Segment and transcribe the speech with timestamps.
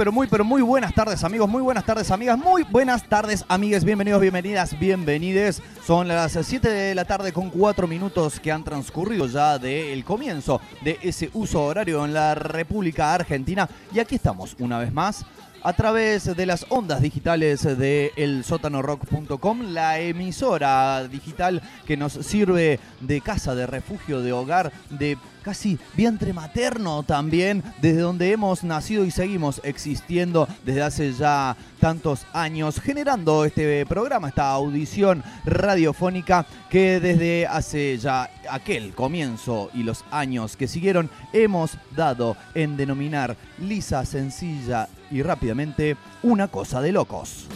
[0.00, 3.84] pero muy, pero muy buenas tardes amigos, muy buenas tardes amigas, muy buenas tardes amigues,
[3.84, 5.62] bienvenidos, bienvenidas, bienvenides.
[5.86, 10.62] Son las 7 de la tarde con 4 minutos que han transcurrido ya del comienzo
[10.80, 15.26] de ese uso horario en la República Argentina y aquí estamos una vez más
[15.62, 23.20] a través de las ondas digitales de elsótanorock.com, la emisora digital que nos sirve de
[23.20, 29.10] casa, de refugio, de hogar, de casi vientre materno también, desde donde hemos nacido y
[29.10, 37.46] seguimos existiendo desde hace ya tantos años, generando este programa, esta audición radiofónica que desde
[37.46, 44.88] hace ya aquel comienzo y los años que siguieron hemos dado en denominar lisa, sencilla
[45.10, 47.46] y rápidamente una cosa de locos.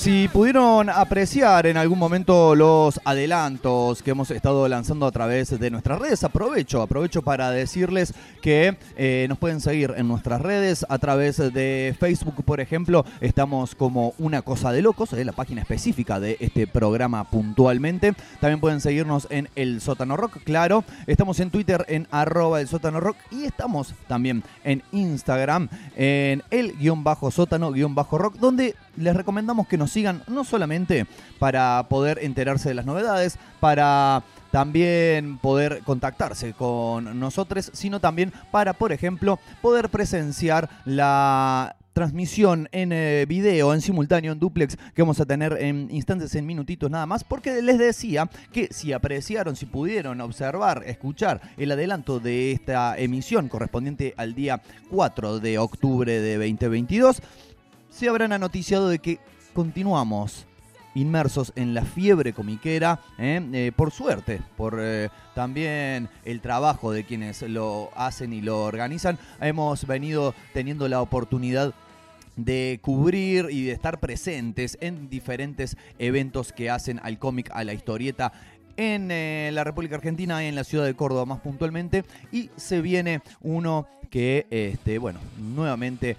[0.00, 5.70] Si pudieron apreciar en algún momento los adelantos que hemos estado lanzando a través de
[5.70, 10.96] nuestras redes, aprovecho, aprovecho para decirles que eh, nos pueden seguir en nuestras redes a
[10.96, 16.18] través de Facebook, por ejemplo, estamos como Una Cosa de Locos, es la página específica
[16.18, 18.14] de este programa puntualmente.
[18.40, 20.82] También pueden seguirnos en El Sótano Rock, claro.
[21.06, 26.72] Estamos en Twitter en arroba el sótano rock y estamos también en Instagram en el
[26.78, 31.06] guion bajo sótano guion bajo rock, donde les recomendamos que nos sigan no solamente
[31.38, 38.72] para poder enterarse de las novedades, para también poder contactarse con nosotros, sino también para,
[38.72, 45.20] por ejemplo, poder presenciar la transmisión en eh, video, en simultáneo, en duplex, que vamos
[45.20, 49.66] a tener en instantes, en minutitos nada más, porque les decía que si apreciaron, si
[49.66, 56.36] pudieron observar, escuchar el adelanto de esta emisión correspondiente al día 4 de octubre de
[56.36, 57.22] 2022,
[57.90, 59.18] se habrán anoticiado de que
[59.60, 60.46] continuamos
[60.94, 63.46] inmersos en la fiebre comiquera, ¿eh?
[63.52, 69.18] Eh, por suerte, por eh, también el trabajo de quienes lo hacen y lo organizan,
[69.38, 71.74] hemos venido teniendo la oportunidad
[72.36, 77.74] de cubrir y de estar presentes en diferentes eventos que hacen al cómic, a la
[77.74, 78.32] historieta
[78.78, 83.86] en la República Argentina, en la ciudad de Córdoba más puntualmente, y se viene uno
[84.08, 86.16] que, este, bueno, nuevamente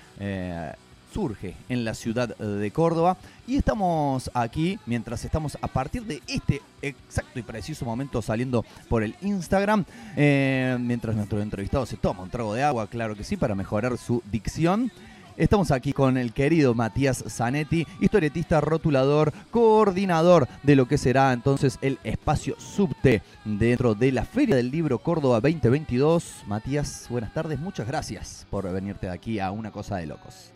[1.12, 3.18] surge en la ciudad de Córdoba
[3.48, 9.04] y estamos aquí mientras estamos a partir de este exacto y preciso momento saliendo por
[9.04, 9.86] el Instagram,
[10.16, 13.98] eh, mientras nuestro entrevistado se toma un trago de agua, claro que sí, para mejorar
[13.98, 14.92] su dicción.
[15.38, 21.80] Estamos aquí con el querido Matías Zanetti, historietista, rotulador, coordinador de lo que será entonces
[21.82, 26.44] el espacio subte dentro de la Feria del Libro Córdoba 2022.
[26.48, 30.52] Matías, buenas tardes, muchas gracias por venirte aquí a Una Cosa de Locos.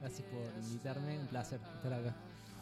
[0.00, 2.14] Gracias por invitarme, un placer estar acá.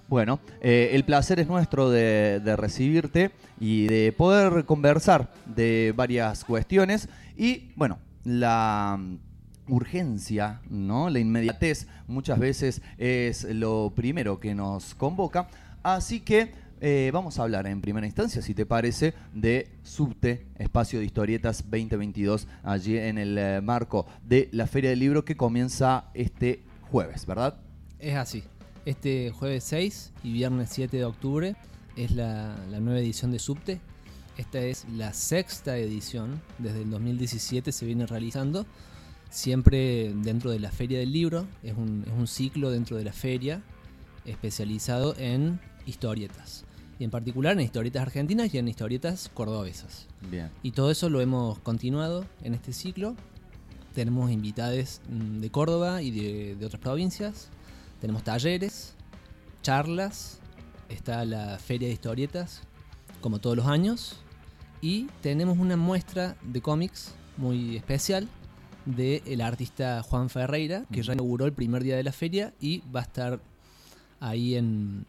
[0.08, 7.08] Bueno, eh, el placer es nuestro de, recibirte y de poder conversar de varias cuestiones
[7.36, 11.10] y, bueno, la mm, urgencia, ¿no?
[11.10, 15.48] La inmediatez muchas veces es lo primero que nos convoca.
[15.82, 21.00] Así que eh, vamos a hablar en primera instancia, si te parece, de Subte, Espacio
[21.00, 26.04] de Historietas 2022, allí en el eh, marco de la Feria del Libro que comienza
[26.14, 27.60] este jueves, ¿verdad?
[27.98, 28.44] Es así.
[28.84, 31.56] Este jueves 6 y viernes 7 de octubre
[31.96, 33.80] es la, nueva edición de Subte.
[34.36, 38.66] Esta es la sexta edición, desde el 2017 se viene realizando,
[39.30, 43.12] siempre dentro de la Feria del Libro, es un, es un ciclo dentro de la
[43.12, 43.62] feria
[44.24, 46.64] especializado en historietas.
[47.00, 50.06] Y en particular en historietas argentinas y en historietas cordobesas.
[50.30, 50.50] Bien.
[50.62, 53.16] Y todo eso lo hemos continuado en este ciclo
[53.98, 57.48] tenemos invitados mm, de Córdoba y de, otras provincias.
[58.00, 58.94] Tenemos talleres,
[59.60, 60.38] charlas
[60.88, 62.62] está la Feria de Historietas,
[63.20, 64.20] como todos los años,
[64.80, 68.28] y tenemos una muestra de cómics muy especial
[68.86, 73.00] del artista Juan Ferreira, que ya inauguró el primer día de la feria y va
[73.00, 73.40] a estar
[74.20, 75.06] ahí en,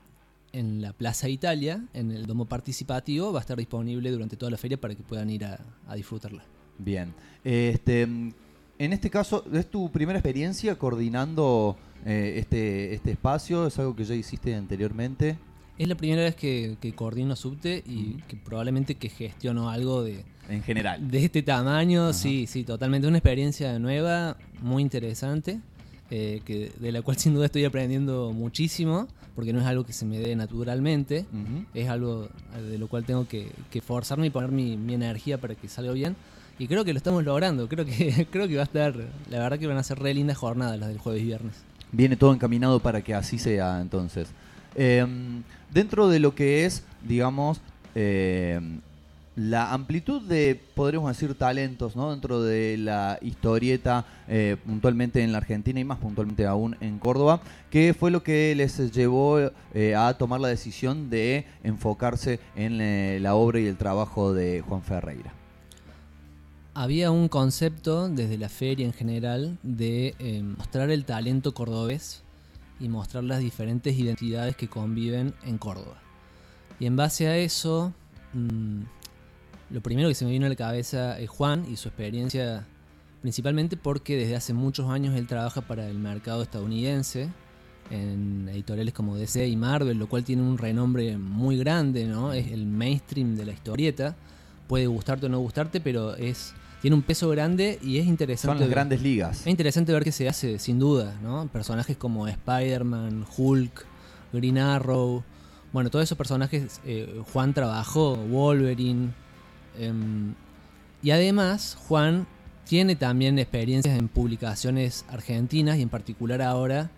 [0.52, 4.58] en la Plaza Italia, en el domo participativo, va a estar disponible durante toda la
[4.58, 6.44] feria para que puedan ir a, a disfrutarla.
[6.80, 7.14] Bien.
[7.44, 8.08] Este,
[8.80, 13.68] en este caso, ¿es tu primera experiencia coordinando eh, este, este espacio?
[13.68, 15.38] ¿Es algo que ya hiciste anteriormente?
[15.78, 18.20] Es la primera vez que, que coordino Subte y Ujú.
[18.28, 21.10] que probablemente que gestiono algo de, En general.
[21.12, 22.06] de este tamaño.
[22.06, 22.14] Ajá.
[22.14, 23.08] Sí, sí, totalmente.
[23.08, 25.60] Una experiencia nueva, muy interesante,
[26.10, 29.94] eh, que, de la cual sin duda estoy aprendiendo muchísimo, porque no es algo que
[29.94, 31.26] se me dé naturalmente.
[31.34, 31.66] Ujú.
[31.74, 32.30] Es algo
[32.70, 35.92] de lo cual tengo que, que forzarme y poner mi, mi energía para que salga
[35.94, 36.16] bien.
[36.60, 37.68] Y creo que lo estamos logrando.
[37.68, 38.94] Creo que, creo que va a estar.
[39.30, 41.54] La verdad que van a ser re lindas jornadas las del jueves y viernes.
[41.92, 44.28] Viene todo encaminado para que así sea entonces.
[44.76, 45.06] Eh,
[45.72, 47.62] dentro de lo que es, digamos,
[47.96, 48.60] eh,
[49.40, 52.12] la amplitud de, podríamos decir, talentos, ¿no?
[52.12, 57.40] Dentro de la historieta, eh, puntualmente en la Argentina y más puntualmente aún en Córdoba,
[57.70, 59.40] ¿qué fue lo que les llevó
[59.74, 64.60] eh, a tomar la decisión de enfocarse en eh, la obra y el trabajo de
[64.60, 65.32] Juan Ferreira?
[66.80, 72.24] Había un concepto desde la feria en general de eh, mostrar el talento cordobés
[72.80, 76.02] y mostrar las diferentes identidades que conviven en Córdoba.
[76.80, 77.92] Y en base a eso,
[78.32, 78.84] mm,
[79.72, 82.66] lo primero que se me vino a la cabeza es Juan y su experiencia,
[83.20, 87.28] principalmente porque desde hace muchos años él trabaja para el mercado estadounidense,
[87.92, 92.32] en editoriales como DC y Marvel, lo cual tiene un renombre muy grande, ¿no?
[92.32, 94.16] Es el mainstream de la historieta.
[94.70, 98.48] Puede gustarte o no gustarte, pero es tiene un peso grande y es interesante.
[98.54, 99.42] Son las ver- grandes ligas.
[99.42, 101.48] es interesante ver qué se hace, sin duda, ¿no?
[101.48, 103.86] Personajes como Spider-Man, Hulk,
[104.34, 105.24] Green Arrow.
[105.74, 109.10] Bueno, todos esos personajes, eh, Juan trabajó, Wolverine.
[109.78, 110.34] em,
[111.04, 112.28] y además, Juan
[112.66, 116.90] tiene también experiencias en publicaciones argentinas y en particular ahora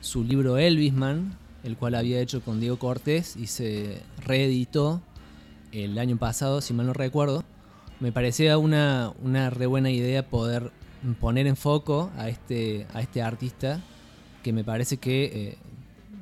[0.00, 5.02] su libro Elvisman, el cual había hecho con Diego Cortés y se reeditó
[5.72, 7.44] el año pasado, si mal no recuerdo.
[8.00, 10.70] Me parecía una, una re buena idea poder
[11.20, 13.80] poner en foco a este, a este artista
[14.42, 15.58] que me parece que eh,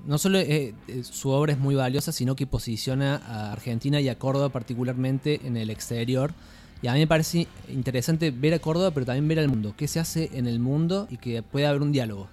[0.08, 4.08] no solo eh, eh, su obra es muy valiosa, sino que posiciona a Argentina y
[4.08, 6.32] a Córdoba particularmente en el exterior.
[6.80, 9.75] Y a mí me parece interesante ver a Córdoba, pero también ver al mundo.
[9.76, 12.28] ¿Qué se hace en el mundo y que pueda haber un diálogo?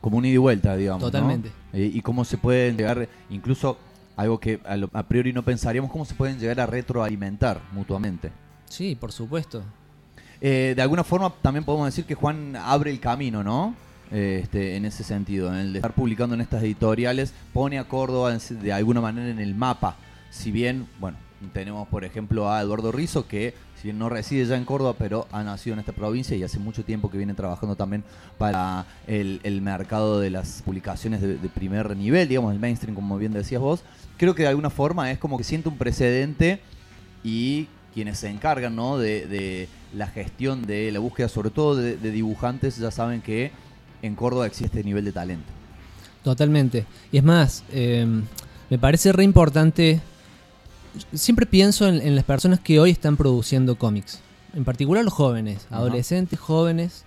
[0.00, 1.02] Como un ida y vuelta, digamos.
[1.02, 1.08] ¿no?
[1.08, 1.50] Totalmente.
[1.72, 3.78] Eh, y cómo se pueden llegar, incluso
[4.18, 8.30] algo que a, lo- a priori no pensaríamos, cómo se pueden llegar a retroalimentar mutuamente.
[8.68, 9.62] Sí, por supuesto.
[10.40, 13.74] Eh, de alguna forma también podemos decir que Juan abre el camino, ¿no?
[14.10, 17.84] Eh, este, en ese sentido, en el de estar publicando en estas editoriales, pone a
[17.84, 19.96] Córdoba de alguna manera en el mapa.
[20.30, 21.16] Si bien, bueno,
[21.52, 25.28] tenemos por ejemplo a Eduardo Rizzo, que si bien no reside ya en Córdoba, pero
[25.30, 28.02] ha nacido en esta provincia y hace mucho tiempo que viene trabajando también
[28.36, 33.60] para el, mercado de las publicaciones de, primer nivel, digamos, el mainstream, como bien decías
[33.60, 33.82] vos.
[34.16, 36.60] Creo que de alguna forma es como que siente un precedente
[37.22, 38.98] y quienes se encargan ¿no?
[38.98, 43.52] de, la gestión de la búsqueda, sobre todo de, de dibujantes, ya saben que
[44.02, 45.58] en Córdoba existe este nivel de talento.
[46.22, 46.84] Totalmente.
[47.12, 48.06] Y es más, eh,
[48.70, 50.00] me parece re importante.
[51.12, 54.20] Siempre pienso en, en las personas que hoy están produciendo cómics.
[54.54, 57.04] En particular los jóvenes, adolescentes, jóvenes.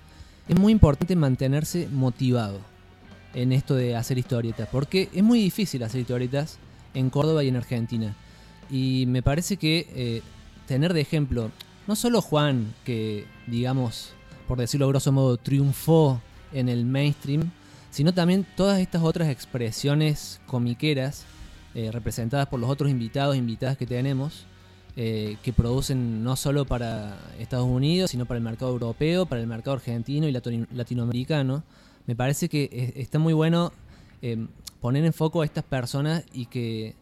[0.48, 2.60] Es muy importante mantenerse motivado
[3.34, 4.68] en esto de hacer historietas.
[4.72, 6.58] Porque es muy difícil hacer historietas
[6.94, 8.16] en Córdoba y en Argentina.
[8.70, 10.22] Y me parece que eh,
[10.68, 11.52] tener de ejemplo,
[11.88, 14.14] no solo Juan, que digamos,
[14.48, 16.22] por decirlo grosso modo, triunfó
[16.54, 17.52] en el mainstream,
[17.90, 21.26] sino también todas estas otras expresiones comiqueras
[21.76, 24.46] eh, representadas por los otros invitados e invitadas que tenemos,
[24.98, 29.48] eh, que producen no solo para Estados Unidos, sino para el mercado europeo, para el
[29.48, 31.64] mercado argentino y latinoamericano.
[32.08, 33.72] Me parece que es- está muy bueno
[34.22, 34.46] eh,
[34.82, 36.96] poner en foco a estas personas y que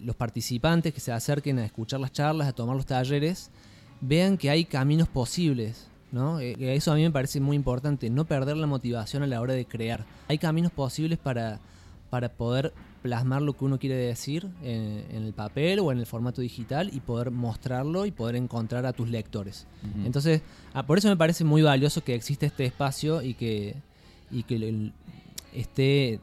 [0.00, 3.50] los participantes que se acerquen a escuchar las charlas, a tomar los talleres,
[4.00, 5.88] vean que hay caminos posibles.
[6.12, 6.38] ¿no?
[6.40, 9.64] Eso a mí me parece muy importante, no perder la motivación a la hora de
[9.64, 10.04] crear.
[10.28, 11.58] Hay caminos posibles para,
[12.14, 16.06] para poder plasmar lo que uno quiere decir en, en el papel o en el
[16.06, 19.66] formato digital y poder mostrarlo y poder encontrar a tus lectores.
[20.06, 20.42] Entonces,
[20.74, 23.74] ah, por eso me parece muy valioso que exista este espacio y que,
[24.30, 24.92] y que el-
[25.52, 26.20] esté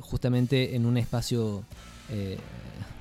[0.00, 1.64] justamente en un espacio
[2.10, 2.36] eh,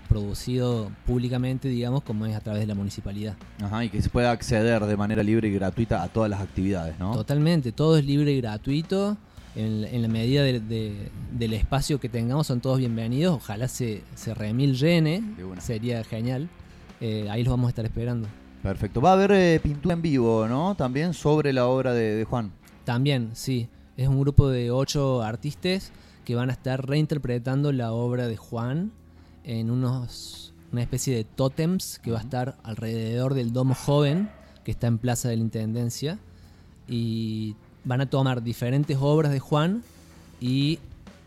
[0.07, 3.35] producido públicamente, digamos, como es a través de la municipalidad.
[3.61, 6.97] Ajá, y que se pueda acceder de manera libre y gratuita a todas las actividades,
[6.99, 7.11] ¿no?
[7.13, 9.17] Totalmente, todo es libre y gratuito.
[9.55, 13.35] En, en la medida de- de- del espacio que tengamos, son todos bienvenidos.
[13.35, 15.23] Ojalá se, se remil llene,
[15.59, 16.49] sería genial.
[17.01, 18.27] Eh, ahí los vamos a estar esperando.
[18.63, 18.99] Perfecto.
[19.01, 20.75] Va a haber eh, pintura en vivo, ¿no?
[20.75, 22.51] También sobre la obra de, de Juan.
[22.83, 25.91] También, sí, es un grupo de ocho artistas
[26.25, 28.91] que van a estar reinterpretando la obra de Juan
[29.45, 34.29] en unos, una especie de tótems que va a estar alrededor del Domo Joven,
[34.63, 36.19] que está en Plaza de la Intendencia,
[36.87, 37.55] y
[37.89, 39.81] van a tomar diferentes obras de Juan
[40.39, 40.77] y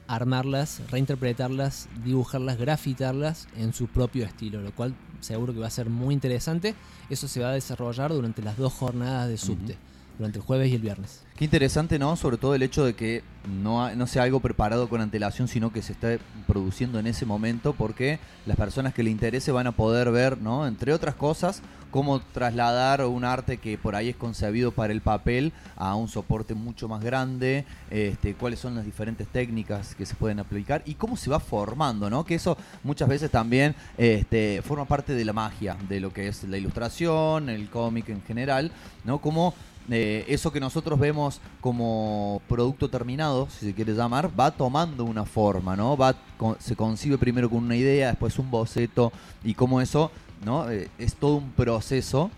[0.07, 5.91] armarlas, reinterpretarlas, dibujarlas, grafitarlas en su propio estilo, lo cual seguro que va a ser
[5.91, 6.77] muy interesante.
[7.11, 9.77] Eso se va a desarrollar durante las dos jornadas de subte,
[10.23, 11.21] durante el jueves y el viernes.
[11.37, 12.15] Qué interesante, ¿no?
[12.15, 13.25] Sobre todo el hecho de que
[13.63, 17.73] no, no sea algo preparado con antelación, sino que se esté produciendo en ese momento,
[17.73, 20.65] porque las personas que le interese van a poder ver, ¿no?
[20.69, 21.61] Entre otras cosas,
[21.91, 26.55] cómo trasladar un arte que por ahí es concebido para el papel a un soporte
[26.55, 31.17] mucho más grande, este, cuáles son las diferentes técnicas que se pueden aplicar y cómo
[31.17, 32.25] se va formando, ¿no?
[32.25, 36.45] Que eso muchas veces también este, forma parte de la magia, de lo que es
[36.45, 38.71] la ilustración, el cómic en general,
[39.05, 39.19] ¿no?
[39.19, 39.55] Como
[39.91, 45.25] eh, eso que nosotros vemos como producto terminado, si se quiere llamar, va tomando una
[45.25, 45.97] forma, ¿no?
[45.97, 49.13] Va, con- se concibe primero con una idea, después un boceto,
[49.45, 50.11] y como eso,
[50.45, 50.71] ¿no?
[50.71, 52.31] Eh, es todo un proceso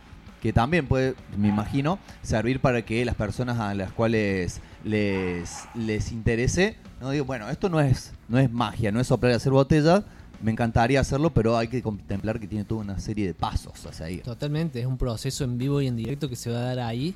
[0.43, 6.13] que también puede, me imagino, servir para que las personas a las cuales les, les
[6.13, 9.53] interese, no digo, bueno, esto no es, no es magia, no es soplar y hacer
[9.53, 10.05] botellas,
[10.43, 14.05] me encantaría hacerlo, pero hay que contemplar que tiene toda una serie de pasos hacia
[14.05, 14.19] ahí.
[14.19, 17.15] Totalmente, es un proceso en vivo y en directo que se va a dar ahí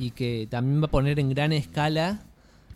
[0.00, 2.22] y que también va a poner en gran escala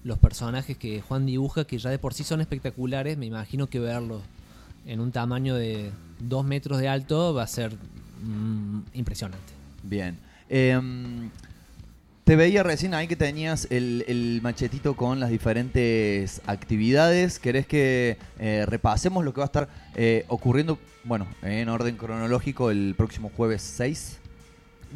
[0.04, 3.16] los personajes que Juan dibuja, que ya de por sí son espectaculares.
[3.16, 4.20] Me imagino que verlos
[4.86, 5.90] en un tamaño de
[6.20, 7.72] dos metros de alto va a ser
[8.22, 9.54] mm, impresionante.
[9.82, 10.18] Bien.
[10.50, 11.30] Em,
[12.24, 17.38] te veía recién ahí que tenías el, machetito con las diferentes actividades.
[17.38, 22.70] ¿Querés que eh, repasemos lo que va a estar eh, ocurriendo, bueno, en orden cronológico
[22.70, 24.20] el próximo jueves 6?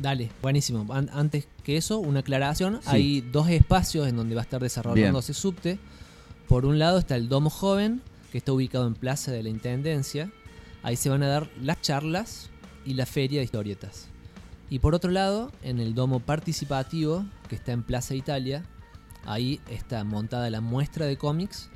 [0.01, 0.87] Dale, buenísimo.
[0.93, 2.81] An- antes que eso, una aclaración.
[2.83, 2.89] Sí.
[2.91, 5.79] Hay dos espacios en donde va a estar desarrollándose subte.
[6.49, 8.01] Por un lado está el Domo Joven,
[8.33, 10.31] que está ubicado en Plaza de la Intendencia.
[10.83, 12.49] Ahí se van a dar las charlas
[12.87, 14.07] y la feria de historietas.
[14.71, 18.65] Y por otro lado, en el Domo Participativo, que está en Plaza Italia,
[19.25, 21.71] ahí está montada la muestra de cómics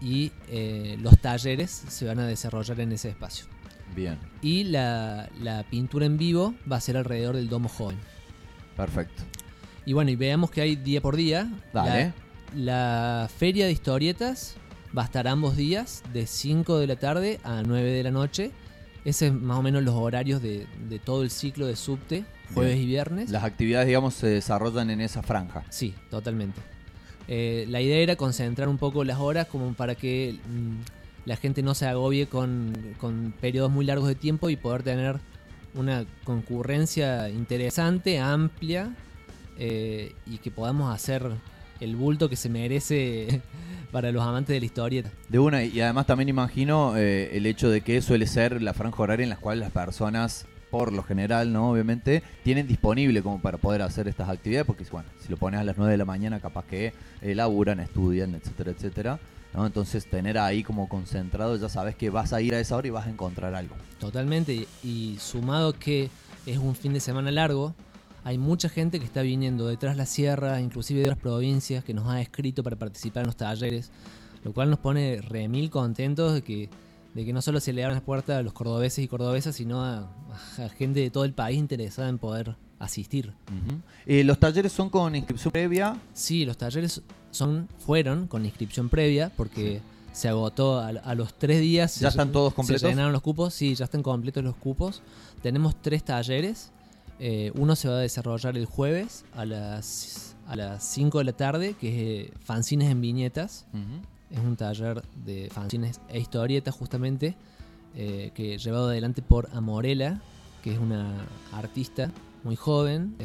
[0.00, 3.46] y eh, los talleres se van a desarrollar en ese espacio.
[3.94, 7.96] Bien, Y la, la pintura en vivo va a ser alrededor del Domo Joven.
[8.76, 9.22] perfecto.
[9.86, 11.50] Y bueno, y veamos que hay día por día.
[11.72, 12.12] Dale.
[12.54, 14.56] La, la feria de historietas
[14.96, 18.50] va a estar ambos días, de 5 de la tarde a 9 de la noche.
[19.04, 22.24] Ese es más o menos los horarios de, de todo el ciclo de subte,
[22.54, 22.84] jueves Bien.
[22.84, 23.30] y viernes.
[23.30, 25.64] Las actividades, digamos, se desarrollan en esa franja.
[25.68, 26.60] Sí, totalmente.
[27.28, 31.62] Eh, la idea era concentrar un poco las horas como para que mm, la gente
[31.62, 35.20] no se agobie con, con periodos muy largos de tiempo y poder tener
[35.74, 38.94] una concurrencia interesante, amplia
[39.58, 41.30] eh, y que podamos hacer
[41.80, 43.40] el bulto que se merece
[43.92, 45.10] para los amantes de la historieta.
[45.28, 49.02] De una, y además también imagino eh, el hecho de que suele ser la franja
[49.02, 51.70] horaria en la cual las personas, por lo general, ¿no?
[51.70, 55.64] Obviamente, tienen disponible como para poder hacer estas actividades, porque bueno, si lo pones a
[55.64, 59.18] las 9 de la mañana, capaz que eh, laburan, estudian, etcétera, etcétera.
[59.54, 59.66] ¿No?
[59.66, 62.90] Entonces, tener ahí como concentrado, ya sabes que vas a ir a esa hora y
[62.90, 63.76] vas a encontrar algo.
[63.98, 64.66] Totalmente.
[64.82, 66.10] Y, sumado que
[66.46, 67.74] es un fin de semana largo,
[68.24, 72.08] hay mucha gente que está viniendo detrás la sierra, inclusive de otras provincias, que nos
[72.08, 73.90] ha escrito para participar en los talleres,
[74.44, 76.68] lo cual nos pone remil contentos de que,
[77.14, 79.84] de que no solo se le abran las puertas a los cordobeses y cordobesas, sino
[79.84, 80.10] a,
[80.58, 83.32] a gente de todo el país interesada en poder asistir.
[84.06, 85.96] Eh, los talleres son con inscripción previa.
[86.12, 87.02] Sí, los talleres
[87.34, 89.80] son fueron con inscripción previa porque
[90.12, 91.96] se agotó a, a los tres días.
[91.96, 92.82] ¿Ya se- están todos completos?
[92.82, 95.02] Se llenaron los cupos, sí, ya están completos los cupos.
[95.42, 96.70] Tenemos tres talleres.
[97.20, 101.32] Eh, uno se va a desarrollar el jueves a las, a las 5 de la
[101.32, 103.66] tarde, que es eh, fanzines en viñetas.
[104.30, 107.36] Es un taller de fanzines e historietas justamente,
[107.96, 110.20] eh, que llevado adelante por Amorela,
[110.62, 112.10] que es una artista
[112.42, 113.16] muy joven,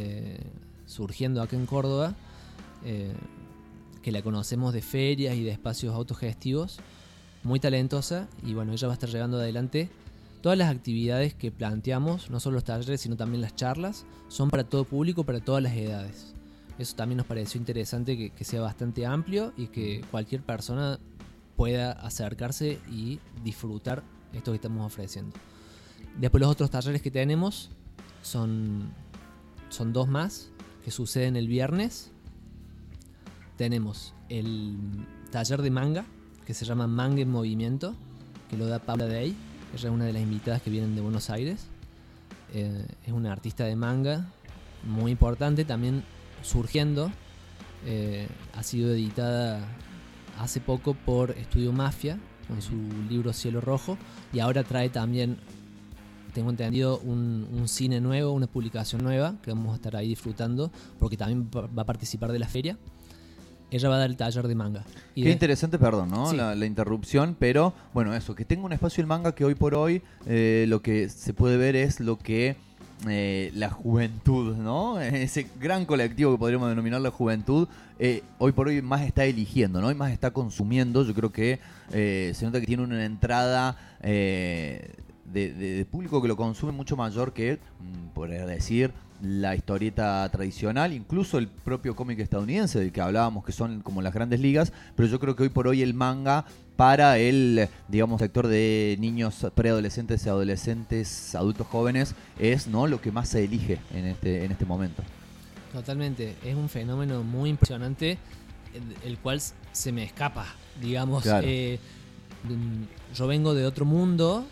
[0.85, 2.13] surgiendo acá en Córdoba,
[4.01, 6.79] que la conocemos de ferias y de espacios autogestivos,
[7.43, 9.89] muy talentosa, y bueno, ella va a estar llevando adelante
[10.41, 14.63] todas las actividades que planteamos, no solo los talleres, sino también las charlas, son para
[14.63, 16.33] todo público, para todas las edades.
[16.77, 20.97] Eso también nos pareció interesante que, que sea bastante amplio y que cualquier persona
[21.57, 24.01] pueda acercarse y disfrutar
[24.31, 25.35] esto que estamos ofreciendo.
[26.17, 27.69] Después los otros talleres que tenemos
[28.21, 28.93] son,
[29.69, 30.51] son dos más
[30.83, 32.11] que suceden el viernes.
[33.59, 34.77] Tenemos el
[35.31, 36.05] taller de manga,
[36.45, 37.93] que se llama Manga en Movimiento,
[38.49, 39.35] que lo da Paula Day.
[39.73, 41.67] Ella es una de las invitadas que vienen de Buenos Aires.
[42.53, 44.31] Eh, es una artista de manga
[44.87, 46.05] muy importante, también
[46.41, 47.11] surgiendo.
[47.85, 49.59] Eh, ha sido editada
[50.39, 52.77] hace poco por Estudio Mafia, con su
[53.09, 53.97] libro Cielo Rojo,
[54.31, 55.35] y ahora trae también,
[56.33, 60.71] tengo entendido, un, un cine nuevo, una publicación nueva, que vamos a estar ahí disfrutando,
[60.97, 62.77] porque también va a participar de la feria
[63.71, 64.83] ella va a dar el taller de manga.
[65.15, 66.29] Y Qué interesante, perdón, ¿no?
[66.31, 66.37] Sí.
[66.37, 69.75] La, la interrupción, pero bueno, eso, que tenga un espacio el manga que hoy por
[69.75, 72.55] hoy eh, lo que se puede ver es lo que
[73.07, 74.99] eh, la juventud, ¿no?
[75.01, 77.67] Ese gran colectivo que podríamos denominar la juventud,
[77.99, 79.91] eh, hoy por hoy más está eligiendo, ¿no?
[79.91, 81.03] Y más está consumiendo.
[81.03, 81.59] Yo creo que
[81.91, 86.95] eh, se nota que tiene una entrada de, de- de público que lo consume mucho
[86.97, 93.01] mayor que, mm, por decir, la historieta tradicional, incluso el propio cómic estadounidense del que
[93.01, 95.93] hablábamos, que son como las grandes ligas, pero yo creo que hoy por hoy el
[95.93, 96.45] manga
[96.75, 103.11] para el, digamos, sector de niños preadolescentes y adolescentes, adultos jóvenes, es no lo que
[103.11, 105.03] más se elige en este, en este momento.
[105.73, 108.17] Totalmente, es un fenómeno muy impresionante,
[109.03, 109.41] el, cual
[109.73, 110.45] se me escapa,
[110.81, 111.23] digamos.
[111.23, 111.45] Claro.
[111.49, 111.79] eh,
[113.13, 114.45] yo vengo de otro mundo,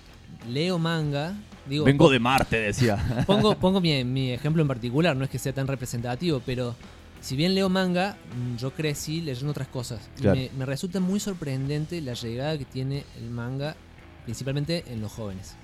[0.49, 1.33] leo manga,
[1.69, 3.23] digo, Vengo de Marte, decía.
[3.27, 6.75] pongo, pongo mi, mi ejemplo en particular, no es que sea tan representativo, pero
[7.21, 10.09] si bien leo manga, mm, yo crecí leyendo otras cosas.
[10.19, 10.37] Claro.
[10.39, 13.75] me, me resulta muy sorprendente la llegada que tiene el manga,
[14.25, 15.55] principalmente en los jóvenes.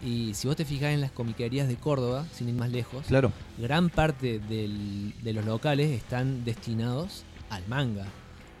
[0.00, 3.32] Y si vos te fijas en las comiquerías de Córdoba, sin ir más lejos, claro.
[3.58, 8.06] gran parte del- de los locales están destinados al manga.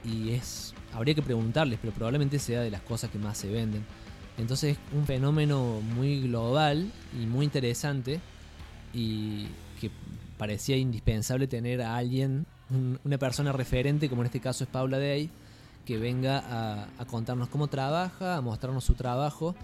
[0.04, 0.74] Y es.
[0.92, 3.84] Habría que preguntarles, pero probablemente sea de las cosas que más se venden.
[4.38, 6.90] Entonces es un fenómeno muy global
[7.20, 8.20] y muy interesante.
[8.94, 9.46] Y
[9.80, 9.90] que
[10.38, 14.98] parecía indispensable tener a alguien, un- una persona referente, como en este caso es Paula
[14.98, 15.28] Day,
[15.84, 19.54] que venga a, a contarnos cómo trabaja, a mostrarnos su trabajo.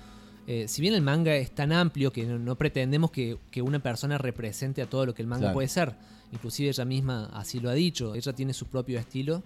[0.47, 3.79] Eh, si bien el manga es tan amplio que no, no pretendemos que, que una
[3.79, 5.55] persona represente a todo lo que el manga Claro.
[5.55, 5.95] puede ser,
[6.33, 9.43] inclusive ella misma así lo ha dicho, ella tiene su propio estilo,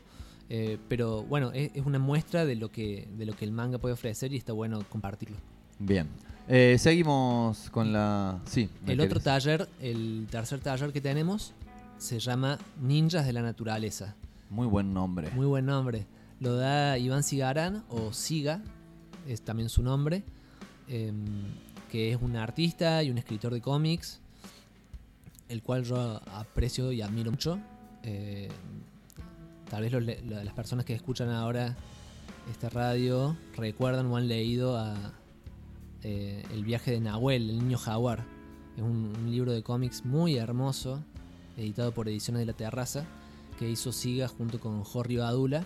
[0.51, 3.79] eh, pero bueno, es, es una muestra de lo, que, de lo que el manga
[3.79, 5.37] puede ofrecer y está bueno compartirlo.
[5.79, 6.09] Bien.
[6.49, 8.41] Eh, seguimos con la...
[8.47, 8.71] Sí.
[8.87, 9.25] ¿me El otro querés?
[9.25, 11.53] taller, el tercer taller que tenemos,
[11.99, 14.15] se llama Ninjas de la Naturaleza.
[14.49, 15.31] Muy buen nombre.
[15.33, 16.07] Muy buen nombre.
[16.41, 18.63] Lo da Iván Cigarán, o Siga,
[19.27, 20.23] es también su nombre,
[20.89, 21.27] em,
[21.91, 24.21] que es un artista y un escritor de cómics,
[25.51, 27.59] el cual yo aprecio y admiro mucho.
[28.05, 28.49] Eh,
[29.71, 29.93] tal vez
[30.25, 31.77] las personas que escuchan ahora
[32.51, 34.83] esta radio recuerdan o han leído
[36.03, 38.25] eh, El viaje de Nahuel, el niño jaguar.
[38.77, 41.03] Es un, libro de cómics muy hermoso,
[41.57, 43.05] editado por Ediciones de la Terraza,
[43.59, 45.65] que hizo Siga junto con Jorge Badula.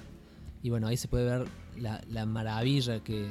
[0.62, 3.28] Y bueno, ahí se puede ver la, la maravilla que,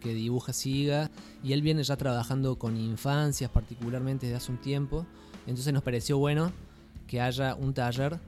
[0.00, 1.10] que dibuja Siga.
[1.42, 5.06] Y él viene ya trabajando con infancias, particularmente desde hace un tiempo.
[5.46, 6.52] Entonces nos pareció bueno
[7.06, 8.18] que haya un taller.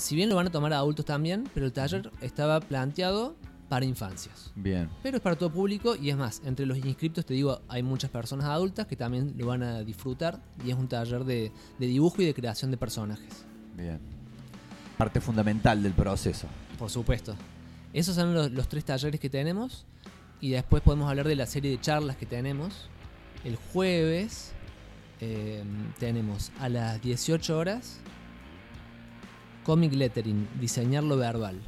[0.00, 3.36] Si bien lo van a tomar adultos también, pero el taller estaba planteado
[3.68, 4.50] para infancias.
[4.56, 4.88] Bien.
[5.02, 8.10] Pero es para todo público y es más, entre los inscriptos te digo, hay muchas
[8.10, 12.22] personas adultas que también lo van a disfrutar y es un taller de, de dibujo
[12.22, 13.44] y de creación de personajes.
[13.76, 14.00] Bien.
[14.96, 16.46] Parte fundamental del proceso.
[16.78, 17.36] Por supuesto.
[17.92, 19.84] Esos son los, los tres talleres que tenemos.
[20.40, 22.88] Y después podemos hablar de la serie de charlas que tenemos.
[23.44, 24.52] El jueves
[25.20, 25.62] eh,
[25.98, 28.00] tenemos a las 18 horas
[29.64, 31.60] Comic Lettering, diseñar lo verbal.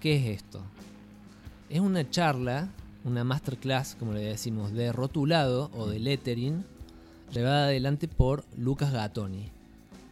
[0.00, 0.62] ¿Qué es esto?
[1.68, 2.68] Es una charla,
[3.04, 6.64] una masterclass, como le decimos, de rotulado o de lettering,
[7.32, 9.50] llevada adelante por Lucas Gatoni.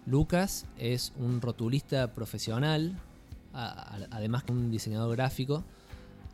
[0.06, 2.96] Lucas es un rotulista profesional,
[3.52, 5.64] además que un diseñador gráfico,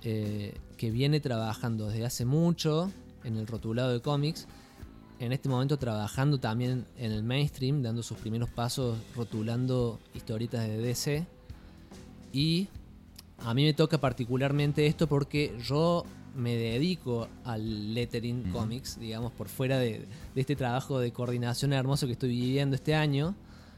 [0.02, 2.92] eh, que viene trabajando desde hace mucho
[3.24, 4.46] en el rotulado de cómics.
[5.20, 10.76] En este momento trabajando también en el mainstream, dando sus primeros pasos rotulando historietas de
[10.78, 11.26] DC.
[12.32, 12.68] Y
[13.38, 18.50] a mí me toca particularmente esto porque yo me dedico al lettering Ujú.
[18.58, 22.94] comics, digamos, por fuera de, de este trabajo de coordinación hermoso que estoy viviendo este
[22.96, 23.36] año.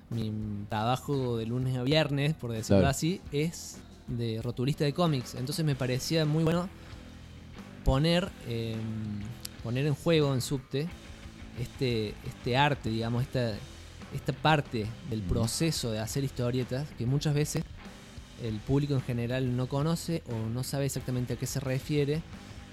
[0.08, 0.32] Mi
[0.70, 2.88] trabajo de lunes a viernes, por decirlo Claro.
[2.90, 5.34] así, es de rotulista de cómics.
[5.34, 6.68] Entonces me parecía muy bueno
[7.84, 8.76] poner, eh,
[9.62, 10.88] poner en juego en subte
[11.60, 13.54] este, este arte, digamos, esta,
[14.14, 17.64] esta parte del proceso de hacer historietas que muchas veces
[18.42, 22.22] el público en general no conoce o no sabe exactamente a qué se refiere.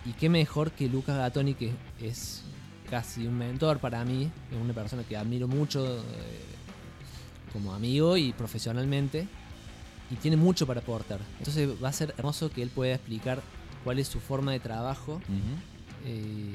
[0.06, 2.42] Y qué mejor que Lucas Gatoni, que es
[2.90, 6.02] casi un mentor para mí, es una persona que admiro mucho eh,
[7.54, 9.28] como amigo y profesionalmente.
[10.12, 11.22] y tiene mucho para aportar.
[11.40, 13.42] Entonces va a ser hermoso que él pueda explicar
[13.84, 15.22] cuál es su forma de trabajo
[16.06, 16.54] eh,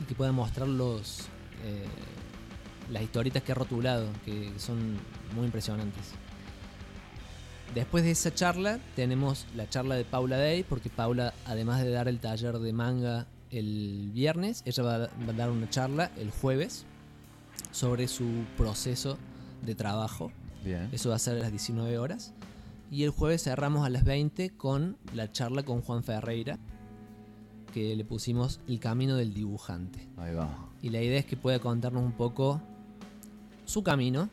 [0.00, 1.28] y que pueda mostrar los,
[1.64, 1.86] eh,
[2.90, 4.98] las historietas que ha rotulado, que son
[5.34, 6.12] muy impresionantes.
[7.74, 12.08] Después de esa charla tenemos la charla de Paula Day, porque Paula, además de dar
[12.08, 16.84] el taller de manga el viernes, ella va a dar una charla el jueves
[17.70, 19.18] sobre su proceso
[19.62, 20.32] de trabajo.
[20.64, 20.88] Bien.
[20.92, 22.32] Eso va a ser a las 19 horas.
[22.90, 26.58] Y el jueves cerramos a las 20 con la charla con Juan Ferreira,
[27.72, 30.08] que le pusimos El camino del dibujante.
[30.16, 30.69] Ahí va.
[30.82, 32.60] Y la idea es que pueda contarnos un poco
[33.64, 34.28] su camino,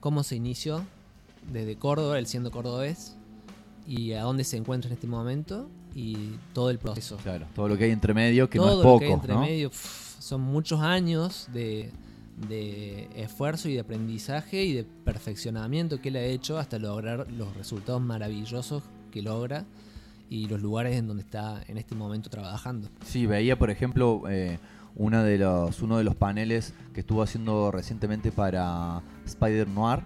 [0.00, 0.84] cómo se inició
[1.52, 3.16] desde Córdoba, él siendo cordobés,
[3.86, 6.16] y a dónde se encuentra en este momento y
[6.52, 7.16] todo el proceso.
[7.18, 9.12] Claro, todo lo que hay entre medio, que todo no es lo poco, que hay
[9.12, 9.40] entre ¿no?
[9.40, 9.70] medio
[10.26, 11.92] son muchos años de,
[12.48, 17.54] de esfuerzo y de aprendizaje y de perfeccionamiento que él ha hecho hasta lograr los
[17.56, 18.82] resultados maravillosos
[19.12, 19.64] que logra
[20.28, 22.88] y los lugares en donde está en este momento trabajando.
[23.04, 24.58] Sí, veía, por ejemplo, eh,
[24.96, 30.00] una de los, uno de los paneles que estuvo haciendo recientemente para Spider Noir,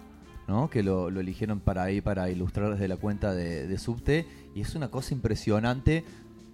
[0.47, 0.69] ¿no?
[0.69, 4.89] que lo, eligieron para ahí, para ilustrar desde la cuenta de, Subte, y es una
[4.89, 6.03] cosa impresionante,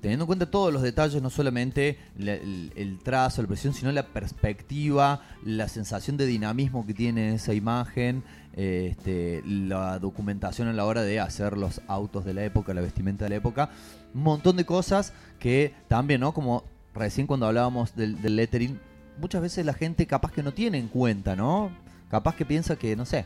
[0.01, 4.05] teniendo en cuenta todos los detalles, no solamente la- el, trazo, la presión, sino la
[4.05, 8.23] perspectiva, la sensación de dinamismo que tiene esa imagen,
[8.55, 13.25] este, la documentación a la hora de hacer los autos de la época, la vestimenta
[13.25, 13.71] de la época,
[14.13, 16.33] un montón de cosas que también, ¿no?
[16.33, 16.63] Como
[16.97, 18.79] recién cuando hablábamos del, del lettering,
[19.19, 21.71] muchas veces la gente capaz que no tiene en cuenta, ¿no?
[22.09, 23.25] Capaz que piensa que, no sé,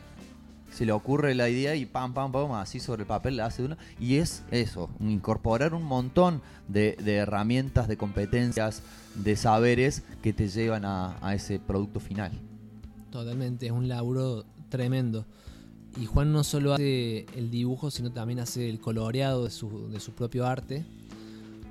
[0.71, 3.63] se le ocurre la idea y pam, pam, pam, así sobre el papel la hace
[3.63, 3.77] uno.
[3.99, 8.81] Y es eso, incorporar un montón de, herramientas, de competencias,
[9.15, 12.31] de saberes que te llevan a, a ese producto final.
[13.11, 15.25] Totalmente, es un laburo tremendo.
[15.99, 19.99] Y Juan no solo hace el dibujo, sino también hace el coloreado de su, de
[19.99, 20.85] su propio arte,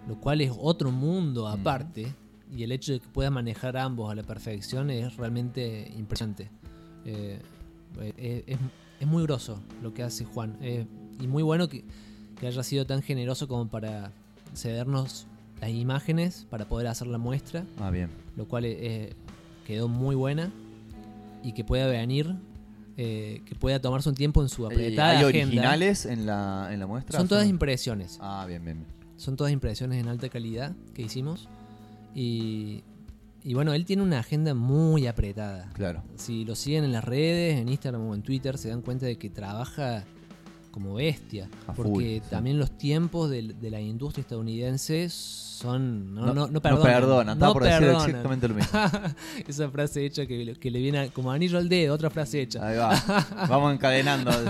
[0.08, 2.12] lo cual es otro mundo aparte.
[2.52, 6.50] Y el hecho de que pueda manejar ambos a la perfección es realmente impresionante.
[7.04, 7.40] Eh,
[8.00, 8.58] eh, es,
[8.98, 10.56] es muy groso lo que hace Juan.
[10.60, 10.84] eh,
[11.20, 11.84] y muy bueno que,
[12.40, 14.10] que haya sido tan generoso como para
[14.54, 15.26] cedernos
[15.60, 18.08] las imágenes para poder hacer la muestra Ah, bien.
[18.36, 18.64] lo cual
[19.66, 20.50] quedó muy buena
[21.44, 22.34] y que pueda venir,
[22.96, 25.26] eh, que pueda tomarse un tiempo en su apretada ¿Hay agenda.
[25.28, 27.18] originales en la, en la muestra?
[27.18, 28.78] Son todas impresiones, Ah, bien, bien.
[28.78, 28.99] bien.
[29.20, 31.48] Son todas impresiones en alta calidad que hicimos
[32.14, 32.83] y,
[33.44, 35.68] y bueno, él tiene una agenda muy apretada.
[35.74, 36.02] Claro.
[36.16, 39.16] Si lo siguen en las redes, en Instagram o en Twitter, se dan cuenta de
[39.16, 40.04] que trabaja
[40.70, 41.48] como bestia.
[41.66, 42.30] A full, porque sí.
[42.30, 46.14] también los tiempos del- de, la industria estadounidense son.
[46.14, 46.87] No, No- no, no no perdonan.
[46.94, 48.09] perdonan, estaba por decir perdonan.
[48.09, 48.78] exactamente lo mismo.
[49.48, 52.66] Esa frase hecha que, que le viene a- como anillo al dedo, otra frase hecha.
[52.66, 52.94] Ahí va.
[53.48, 54.30] Vamos encadenando.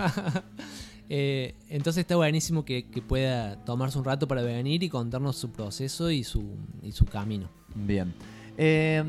[1.12, 6.09] Eh, entonces está buenísimo que, pueda tomarse un rato para venir y contarnos su proceso
[6.11, 7.51] y su, y su camino.
[7.75, 8.14] Bien.
[8.57, 9.03] Eh,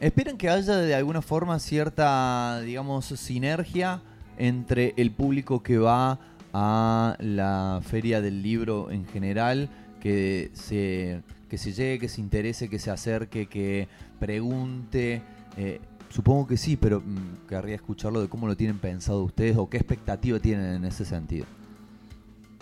[0.00, 4.02] ¿Esperan que haya de alguna forma cierta, digamos, sinergia
[4.38, 6.18] entre el público que va
[6.52, 9.68] a la feria del libro en general,
[10.00, 13.86] que se, que se llegue, que se interese, que se acerque, que
[14.18, 15.22] pregunte?
[15.56, 19.68] Eh, supongo que sí, pero mm, querría escucharlo de cómo lo tienen pensado ustedes o
[19.70, 21.46] qué expectativa tienen en ese sentido.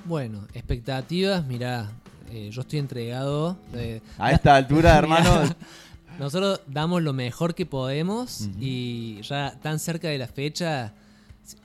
[0.05, 1.91] Bueno, expectativas, mira,
[2.51, 3.57] yo estoy entregado.
[3.75, 5.43] eh, A esta altura, hermano,
[6.19, 10.93] Nosotros damos lo mejor que podemos y ya tan cerca de la fecha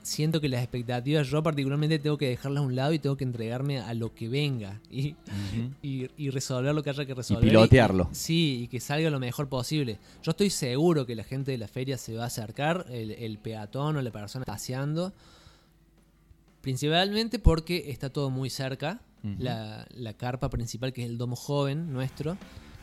[0.01, 3.23] siento que las expectativas yo particularmente tengo que dejarlas a un lado y tengo que
[3.23, 5.15] entregarme a lo que venga y,
[5.81, 7.43] y- y resolver lo que haya que resolver.
[7.49, 8.09] pilotearlo.
[8.11, 9.99] Y- sí, y que salga lo mejor posible.
[10.23, 13.37] Yo estoy seguro que la gente de la feria se va a acercar, el, el
[13.39, 15.11] peatón o la persona paseando,
[16.61, 19.01] principalmente porque está todo muy cerca.
[19.39, 22.37] La carpa principal, que es el domo joven nuestro,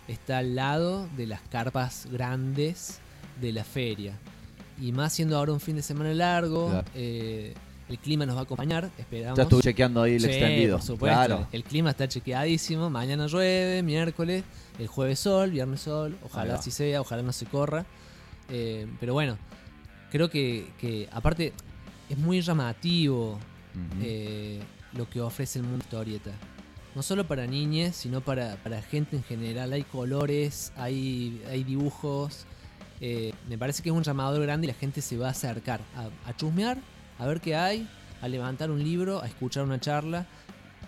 [0.09, 2.99] está al lado de las carpas grandes
[3.43, 4.19] de la feria.
[4.81, 6.87] Y más siendo ahora un fin de semana largo, Claro.
[6.95, 7.55] eh,
[7.89, 9.37] el clima nos va a acompañar, esperamos.
[9.37, 10.77] ya estuve chequeando ahí el Sí, extendido.
[10.79, 11.17] por supuesto.
[11.17, 11.47] Claro.
[11.53, 12.89] El clima está chequeadísimo.
[12.89, 14.45] Mañana llueve, miércoles,
[14.79, 16.17] el jueves sol, viernes sol.
[16.25, 17.85] Ojalá así sea, ojalá no se corra.
[18.49, 19.37] Eh, pero bueno,
[20.11, 21.53] creo que, que aparte
[22.09, 23.39] es muy llamativo
[24.03, 24.61] eh,
[24.95, 26.31] lo que ofrece el mundo historieta.
[26.95, 29.73] No solo para niñas, sino para, para gente en general.
[29.73, 32.47] Hay colores, hay, hay dibujos.
[33.01, 35.81] Eh, me parece que es un llamador grande y la gente se va a acercar
[36.27, 36.79] a, chusmear,
[37.19, 37.89] a ver qué hay,
[38.21, 40.27] a levantar un libro, a escuchar una charla.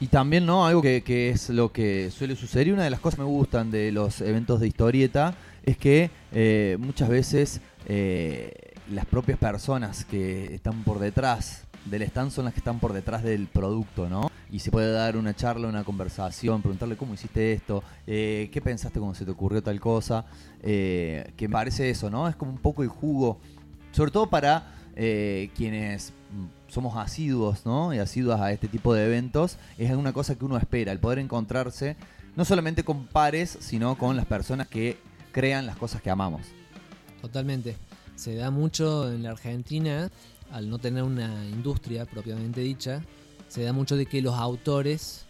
[0.01, 0.67] Y también, ¿no?
[0.67, 2.69] Algo que, que es lo que suele suceder.
[2.69, 6.11] Y una de las cosas que me gustan de los eventos de historieta es que
[6.33, 12.55] eh, muchas veces eh, las propias personas que están por detrás del stand son las
[12.55, 14.31] que están por detrás del producto, ¿no?
[14.53, 18.99] Y se puede dar una charla, una conversación, preguntarle cómo hiciste esto, eh, qué pensaste
[18.99, 20.27] cuando se te ocurrió tal cosa,
[20.63, 22.29] eh, que me parece eso, ¿no?
[22.29, 23.41] Es como un poco el jugo,
[23.93, 26.13] sobre todo para eh, quienes
[26.69, 27.95] somos asiduos, ¿no?
[27.95, 31.19] Y asiduas a este tipo de eventos, es una cosa que uno espera, el poder
[31.19, 31.97] encontrarse
[32.37, 34.99] no solamente con pares, sino con las personas que
[35.33, 36.43] crean las cosas que amamos.
[37.23, 37.77] Totalmente.
[38.17, 40.11] Se da mucho en la Argentina,
[40.51, 43.03] al no tener una industria propiamente dicha,
[43.53, 45.27] se da mucho de que los autores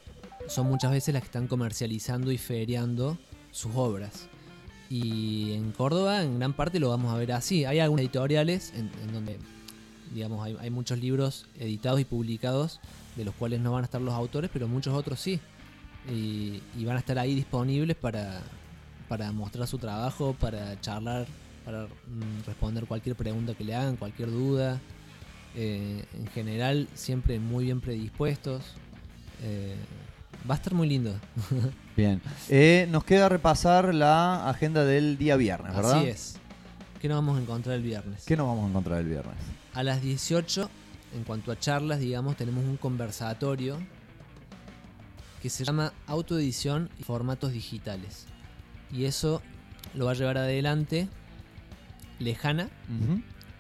[0.46, 3.18] son muchas veces las que están comercializando y feriando
[3.50, 4.28] sus obras.
[4.88, 7.64] Y en Córdoba, en gran parte, lo vamos a ver así.
[7.64, 9.40] Hay algunas editoriales en, donde,
[10.14, 12.78] digamos, hay, muchos libros editados y publicados
[13.16, 15.40] de los cuales no van a estar los autores, pero muchos otros sí.
[16.08, 18.40] Y, van a estar ahí disponibles para,
[19.08, 21.26] para mostrar su trabajo, para charlar,
[21.64, 24.80] para mm, responder cualquier pregunta que le hagan, cualquier duda.
[25.55, 28.62] Eh, en general, siempre muy bien predispuestos.
[29.43, 29.77] Eh,
[30.49, 31.15] va a estar muy lindo.
[31.97, 32.23] bien.
[32.49, 35.99] Eh, nos queda repasar la agenda del día viernes, ¿verdad?
[35.99, 36.37] Así es.
[37.01, 38.25] ¿Qué nos vamos a encontrar el viernes?
[38.25, 39.35] ¿Qué nos vamos a encontrar el viernes?
[39.75, 40.71] A las 18,
[41.17, 43.79] en cuanto a charlas, digamos, tenemos un conversatorio
[45.43, 48.27] que se llama Autoedición y Formatos Digitales.
[48.93, 49.43] Y eso
[49.95, 51.09] lo va a llevar adelante
[52.21, 52.69] Lejana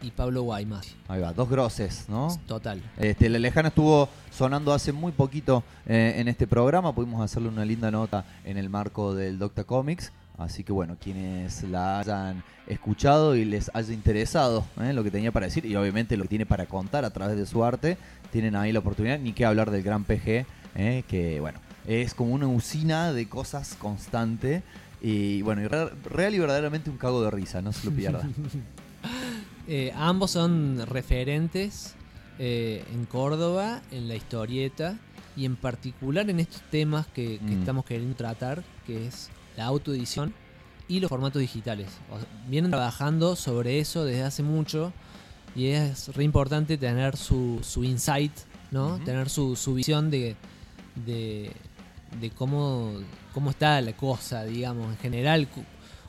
[0.02, 0.94] y Pablo Guaymas.
[1.08, 2.28] Ahí va, dos groses, ¿no?
[2.46, 2.82] Total.
[2.96, 7.64] Este, la Lejana estuvo sonando hace muy poquito eh, en este programa, pudimos hacerle una
[7.64, 10.12] linda nota en el marco del Docta Comics.
[10.38, 15.30] Así que bueno, quienes la hayan escuchado y les haya interesado eh, lo que tenía
[15.30, 17.96] para decir y obviamente lo que tiene para contar a través de su arte,
[18.30, 22.32] tienen ahí la oportunidad, ni que hablar del gran PG, eh, que bueno, es como
[22.32, 24.62] una usina de cosas constante
[25.00, 25.68] y bueno,
[26.04, 28.26] real y verdaderamente un cago de risa, no se lo pierda.
[29.68, 31.94] Eh, ambos son referentes
[32.38, 34.98] eh, en Córdoba, en la historieta
[35.36, 37.60] y en particular en estos temas que, mm.
[37.60, 40.34] estamos queriendo tratar, que es la autoedición
[40.88, 41.88] y los formatos digitales.
[42.48, 44.92] vienen trabajando sobre eso desde hace mucho
[45.54, 48.32] y es re importante tener su, su insight,
[48.70, 48.98] ¿no?
[49.04, 50.34] Tener su, su visión de,
[51.06, 51.52] de,
[52.20, 52.94] de cómo
[53.32, 55.48] cómo está la cosa, digamos, en general,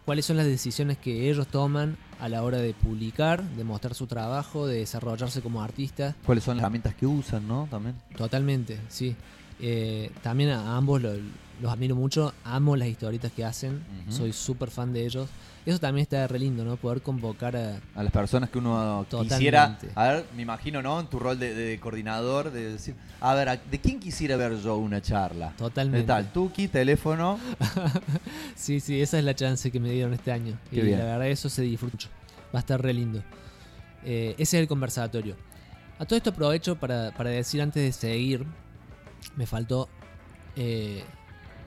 [0.05, 4.07] cuáles son las decisiones que ellos toman a la hora de publicar, de mostrar su
[4.07, 6.15] trabajo, de desarrollarse como artista.
[6.25, 7.67] ¿Cuáles son las herramientas que usan, no?
[7.69, 7.95] También.
[8.15, 9.13] Totalmente, sí.
[9.59, 11.19] Eh, también a ambos los
[11.69, 15.27] admiro mucho, amo las historietas que hacen, soy súper fan de ellos.
[15.65, 16.75] Eso también está re lindo, ¿no?
[16.75, 17.79] Poder convocar a...
[17.95, 19.77] A las personas que uno quisiera...
[19.95, 20.99] A ver, me imagino, ¿no?
[20.99, 22.95] En tu rol de, coordinador, de decir...
[23.21, 25.53] A ver, ¿de quién quisiera ver yo una charla?
[25.57, 26.01] Totalmente.
[26.01, 26.33] ¿De tal?
[26.33, 27.39] Tuki, teléfono.
[28.55, 30.57] sí, sí, esa es la chance que me dieron este año.
[30.69, 32.09] y la verdad eso se disfruta mucho.
[32.53, 33.23] Va a estar re lindo.
[34.03, 35.37] Eh, ese es el conversatorio.
[35.99, 38.45] A todo esto aprovecho para, decir antes de seguir,
[39.37, 39.87] me faltó
[40.57, 41.03] eh,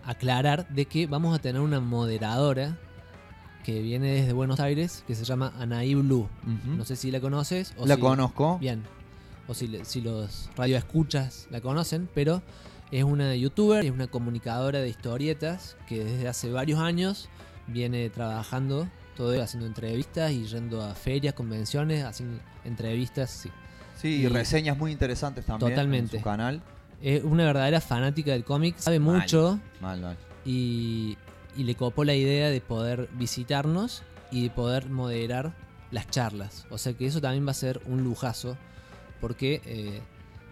[0.05, 2.77] aclarar de que vamos a tener una moderadora
[3.67, 6.29] que viene desde Buenos Aires, que se llama Anaí Blue.
[6.65, 7.75] No sé si la conoces.
[7.77, 8.59] O la conozco.
[8.61, 8.85] Bien.
[9.49, 12.43] O si, si los radioescuchas la conocen, pero
[12.93, 17.29] es una youtuber, es una comunicadora de historietas que desde hace varios años
[17.67, 23.51] viene trabajando todo haciendo entrevistas y yendo a ferias, convenciones, haciendo entrevistas, sí.
[24.01, 26.19] Sí, y, reseñas muy interesantes también totalmente.
[26.19, 26.63] en su canal.
[27.03, 29.59] Es una verdadera fanática del cómic, sabe mucho.
[29.81, 30.17] Mal, mal.
[30.45, 31.19] Y,
[31.57, 35.55] y le copó la idea de poder visitarnos y de poder moderar
[35.91, 36.67] las charlas.
[36.71, 38.57] O sea que eso también va a ser un lujazo,
[39.21, 40.01] porque, eh,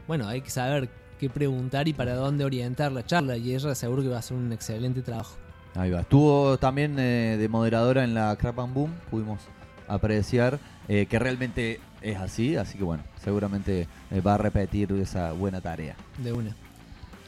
[0.07, 0.89] bueno, hay que saber
[1.19, 4.37] qué preguntar y para dónde orientar la charla, y ella seguro que va a hacer
[4.37, 5.37] un excelente trabajo.
[5.75, 6.01] Ahí va.
[6.01, 9.41] Estuvo también eh, de moderadora en la Crap and Boom, pudimos
[9.89, 13.89] apreciar eh, que realmente es así, así que bueno, seguramente
[14.25, 15.97] va a repetir esa buena tarea.
[16.19, 16.55] De una.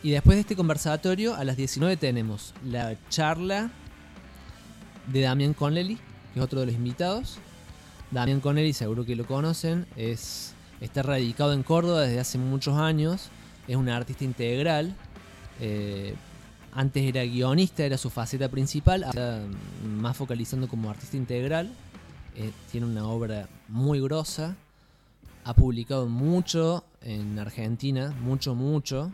[0.03, 3.71] Y después de este conversatorio, a las 19 tenemos la charla
[5.07, 7.39] de Damian Connelly, que es otro de los invitados.
[8.11, 13.31] Damian Connelly, seguro que lo conocen, es, está radicado en Córdoba desde hace muchos años.
[13.67, 14.95] Es un artista integral.
[15.61, 16.15] Eh,
[16.73, 19.41] antes era guionista, era su faceta principal, ahora
[19.99, 21.73] más focalizando como artista integral.
[22.37, 24.57] Eh, tiene una obra muy grosa.
[25.45, 29.11] Ha publicado mucho en Argentina, mucho, mucho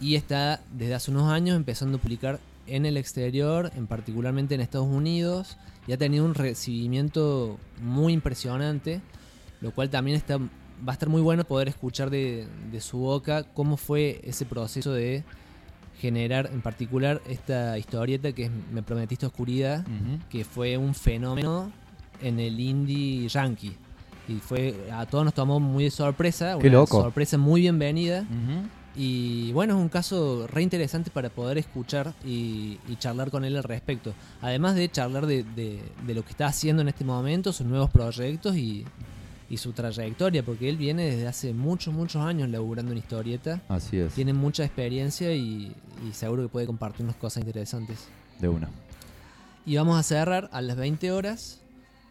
[0.00, 4.60] y está desde hace unos años empezando a publicar en el exterior, en particularmente en
[4.60, 5.56] Estados Unidos,
[5.86, 9.00] y ha tenido un recibimiento muy impresionante,
[9.60, 12.48] lo cual también está, va a estar muy bueno poder escuchar de,
[12.80, 15.24] su boca cómo fue ese proceso de
[16.00, 19.86] generar en particular esta historieta que es Me Prometiste Oscuridad,
[20.28, 21.72] que fue un fenómeno
[22.20, 23.76] en el indie yankee.
[24.28, 27.00] Y fue, a todos nos tomó muy de sorpresa, Qué una loco.
[27.00, 28.26] sorpresa muy bienvenida.
[28.96, 33.56] Y bueno, es un caso re interesante para poder escuchar y, y charlar con él
[33.56, 34.14] al respecto.
[34.40, 37.90] Además de charlar de, de- de lo que está haciendo en este momento, sus nuevos
[37.90, 38.86] proyectos y,
[39.50, 43.60] y su trayectoria, porque él viene desde hace muchos, muchos años laburando en historieta.
[43.68, 44.14] Así es.
[44.14, 45.74] Tiene mucha experiencia y,
[46.08, 48.06] y seguro que puede compartirnos cosas interesantes.
[48.40, 48.70] De una.
[49.66, 51.60] Y vamos a cerrar a las 20 horas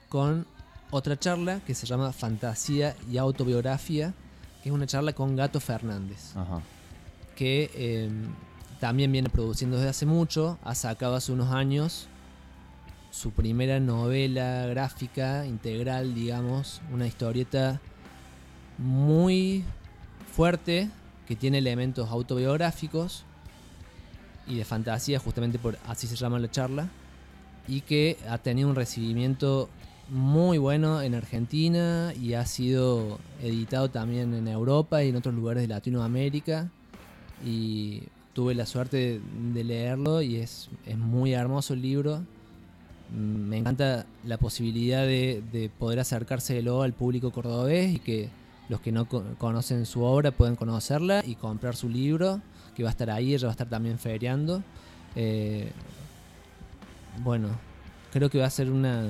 [0.10, 0.46] con
[0.92, 4.14] otra charla que se llama Fantasía y Autobiografía,
[4.62, 6.62] que es una charla con Gato Fernández Ajá.
[7.36, 8.10] Que eh,
[8.80, 12.08] también viene produciendo desde hace mucho, ha sacado hace unos años
[13.12, 17.80] su primera novela gráfica integral, digamos, una historieta
[18.78, 19.64] muy
[20.34, 20.90] fuerte
[21.26, 23.24] que tiene elementos autobiográficos
[24.48, 26.90] y de fantasía, justamente por así se llama la charla,
[27.68, 29.70] y que ha tenido un recibimiento
[30.10, 35.64] muy bueno en Argentina y ha sido editado también en Europa y en otros lugares
[35.64, 36.70] de Latinoamérica
[37.44, 39.20] y tuve la suerte
[39.54, 42.22] de, leerlo y es, es muy hermoso el libro.
[43.12, 48.30] Mm, Me encanta la posibilidad de, de poder acercárselo al público cordobés y que
[48.70, 52.42] los que no co- conocen su obra puedan conocerla y comprar su libro,
[52.76, 54.64] que va a estar ahí, ella va a estar también feriando.
[55.16, 55.72] Eh,
[57.24, 57.50] bueno,
[58.12, 59.06] creo que va a ser una,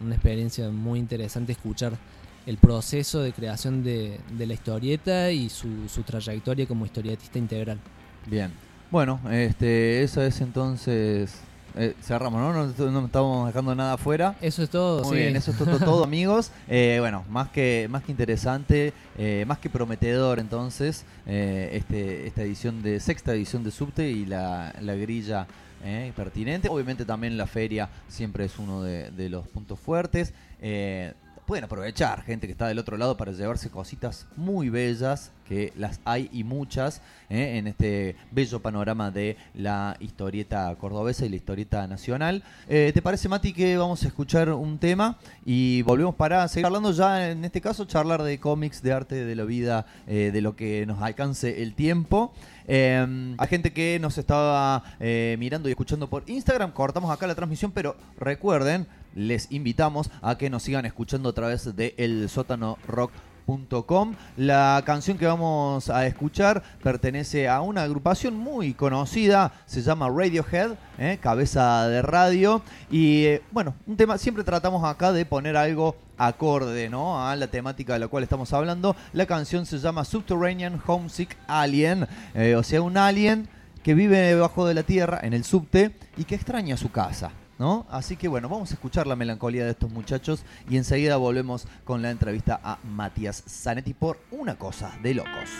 [0.00, 1.92] una experiencia muy interesante escuchar
[2.48, 7.78] el proceso de creación de, de la historieta y su, su trayectoria como historietista integral.
[8.26, 8.50] Bien.
[8.90, 11.34] Bueno, este, eso es entonces.
[11.76, 12.52] eh, cerramos, ¿no?
[12.54, 12.90] ¿no?
[12.90, 14.34] No estamos dejando nada afuera.
[14.40, 15.04] Eso es todo.
[15.04, 15.22] Muy sí.
[15.24, 16.50] bien, eso es todo, todo, amigos.
[16.68, 22.82] Eh, bueno, más que, más que interesante, eh, más que prometedor entonces, este, esta edición
[22.82, 25.46] de, sexta edición de Subte y la, la grilla
[25.84, 26.68] eh, pertinente.
[26.68, 30.32] Obviamente también la feria siempre es uno de, de los puntos fuertes.
[30.60, 31.12] Eh,
[31.48, 35.98] pueden aprovechar, gente que está del otro lado, para llevarse cositas muy bellas, que las
[36.04, 41.86] hay y muchas, eh, en este bello panorama de la historieta cordobesa y la historieta
[41.86, 42.42] nacional.
[42.68, 46.92] Eh, ¿Te parece, Mati, que vamos a escuchar un tema y volvemos para seguir hablando
[46.92, 50.54] ya, en este caso, charlar de cómics, de arte, de la vida, eh, de lo
[50.54, 52.34] que nos alcance el tiempo?
[52.66, 54.84] Eh, hay gente que nos estaba
[55.38, 56.72] mirando y escuchando por Instagram.
[56.72, 61.76] Cortamos acá la transmisión, pero recuerden, les invitamos a que nos sigan escuchando a través
[61.76, 62.28] de el.
[64.36, 70.72] La canción que vamos a escuchar pertenece a una agrupación muy conocida, se llama Radiohead,
[70.98, 71.18] ¿eh?
[71.18, 72.60] cabeza de radio.
[72.90, 77.26] Y eh, bueno, un tema, siempre tratamos acá de poner algo acorde ¿no?
[77.26, 78.94] a la temática de la cual estamos hablando.
[79.14, 83.48] La canción se llama Subterranean Homesick Alien, eh, o sea, un alien
[83.82, 87.30] que vive debajo de la tierra, en el subte, y que extraña su casa.
[87.58, 87.86] ¿No?
[87.90, 92.02] Así que bueno, vamos a escuchar la melancolía de estos muchachos y enseguida volvemos con
[92.02, 95.50] la entrevista a Matías Zanetti por una cosa de locos.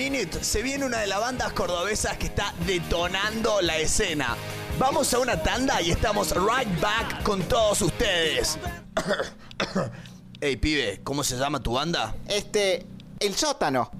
[0.00, 4.34] Minute se viene una de las bandas cordobesas que está detonando la escena.
[4.78, 8.58] Vamos a una tanda y estamos right back con todos ustedes.
[10.40, 12.16] Ey, pibe, ¿cómo se llama tu banda?
[12.28, 12.86] Este,
[13.18, 13.90] el sótano.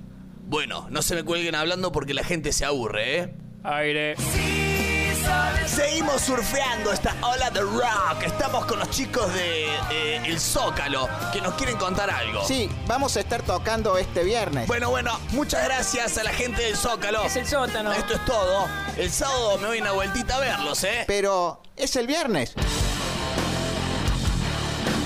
[0.46, 3.34] Bueno, no se me cuelguen hablando porque la gente se aburre, ¿eh?
[3.62, 4.14] Aire.
[5.66, 8.22] Seguimos surfeando esta ola de rock.
[8.26, 12.45] Estamos con los chicos de eh, El Zócalo que nos quieren contar algo.
[12.45, 14.66] Sí, vamos a estar tocando este viernes.
[14.66, 17.22] Bueno, bueno, muchas gracias a la gente del Zócalo.
[17.22, 17.93] Es el sótano.
[17.93, 18.66] Esto es todo.
[18.97, 21.05] El sábado me voy una vueltita a verlos, ¿eh?
[21.07, 22.55] Pero es el viernes.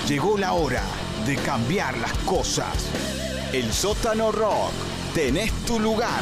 [0.07, 0.83] Llegó la hora
[1.25, 2.87] de cambiar las cosas.
[3.53, 4.71] El sótano rock.
[5.13, 6.21] Tenés tu lugar.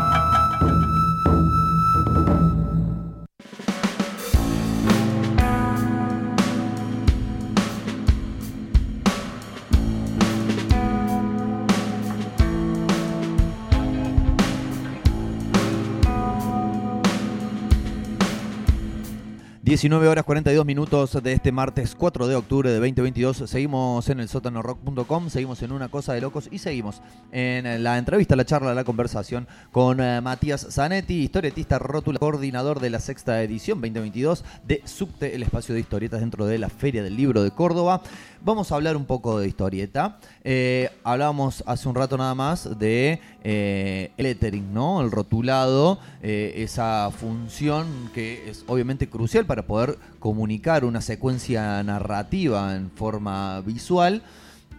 [19.71, 23.49] 19 horas 42 minutos de este martes 4 de octubre de 2022.
[23.49, 27.01] Seguimos en el sótanorock.com, seguimos en Una Cosa de Locos y seguimos
[27.31, 32.89] en la entrevista, la charla, la conversación con eh, Matías Zanetti, historietista rótula, coordinador de
[32.89, 37.15] la sexta edición 2022 de Subte, el espacio de historietas dentro de la Feria del
[37.15, 38.01] Libro de Córdoba.
[38.43, 40.17] Vamos a hablar un poco de historieta.
[40.43, 45.01] Eh, hablábamos hace un rato nada más de eh, el lettering, ¿no?
[45.01, 52.75] El rotulado, eh, esa función que es obviamente crucial para poder comunicar una secuencia narrativa
[52.75, 54.23] en forma visual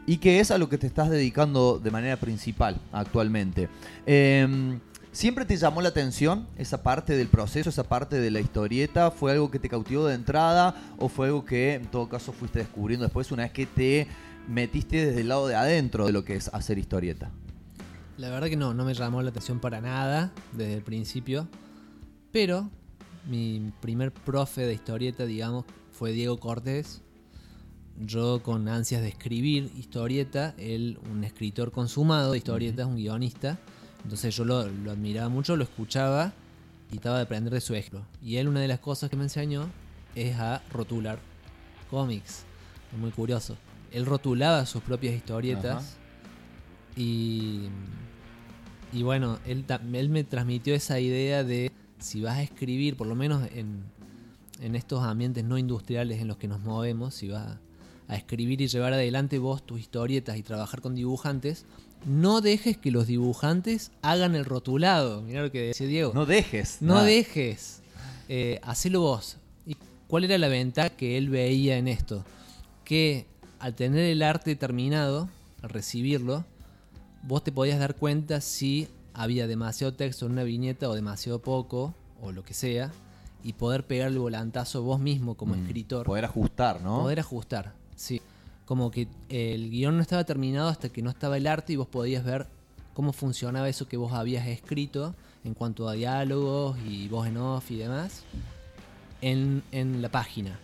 [0.06, 3.68] y que es a lo que te estás dedicando de manera principal actualmente.
[4.06, 4.80] Em,
[5.12, 9.10] ¿Siempre te llamó la atención esa parte del proceso, esa parte de la historieta?
[9.10, 12.60] ¿Fue algo que te cautivó de entrada o fue algo que en todo caso fuiste
[12.60, 14.06] descubriendo después una vez que te
[14.48, 17.30] metiste desde el lado de adentro de lo que es hacer historieta?
[18.16, 21.46] La verdad que no, no me llamó la atención para nada desde el principio.
[22.32, 22.70] Pero
[23.28, 27.02] mi primer profe de historieta, digamos, fue Diego Cortés.
[28.00, 33.58] Yo con ansias de escribir historieta, él un escritor consumado de historietas, un guionista,
[34.05, 36.32] Entonces yo lo, lo admiraba mucho, lo escuchaba
[36.90, 38.05] y trataba de aprender de su ejemplo.
[38.22, 39.68] Y él una de las cosas que me enseñó
[40.14, 41.18] es a rotular
[41.90, 42.44] cómics.
[42.92, 43.57] Es muy curioso.
[43.90, 45.96] Él rotulaba sus propias historietas
[46.96, 47.68] y,
[48.92, 53.14] y bueno, él, él me transmitió esa idea de si vas a escribir, por lo
[53.14, 53.84] menos en,
[54.61, 57.61] en estos ambientes no industriales en los que nos movemos, si vas a,
[58.09, 61.66] a escribir y llevar adelante vos tus historietas y trabajar con dibujantes,
[62.05, 65.22] no dejes que los dibujantes hagan el rotulado.
[65.22, 66.12] Mirá lo que decía Diego.
[66.14, 66.78] No dejes.
[66.80, 67.07] No nada.
[67.07, 67.80] dejes.
[68.28, 69.36] Eh, hacelo vos.
[69.66, 69.76] ¿Y
[70.09, 72.24] cuál era la ventaja que él veía en esto?
[72.84, 73.26] Que
[73.59, 75.28] al tener el arte terminado,
[75.62, 76.44] al recibirlo,
[77.22, 81.94] vos te podías dar cuenta si había demasiado texto en una viñeta o demasiado poco,
[82.20, 82.90] o lo que sea,
[83.44, 86.07] y poder pegar el volantazo vos mismo como Mm, escritor.
[86.07, 87.00] Poder ajustar, ¿no?
[87.03, 88.20] Poder ajustar, sí.
[88.64, 91.88] Como que el guion no estaba terminado hasta que no estaba el arte y vos
[91.88, 92.46] podías ver
[92.94, 97.70] cómo funcionaba eso que vos habías escrito en cuanto a diálogos y voz en off
[97.70, 98.22] y demás
[99.20, 100.58] en, en la página.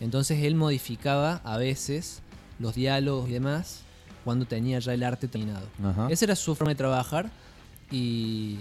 [0.00, 2.22] Entonces él modificaba a veces
[2.58, 3.82] los diálogos y demás
[4.24, 5.66] cuando tenía ya el arte terminado.
[5.82, 6.08] Ajá.
[6.10, 7.30] Esa era su forma de trabajar
[7.90, 8.58] y,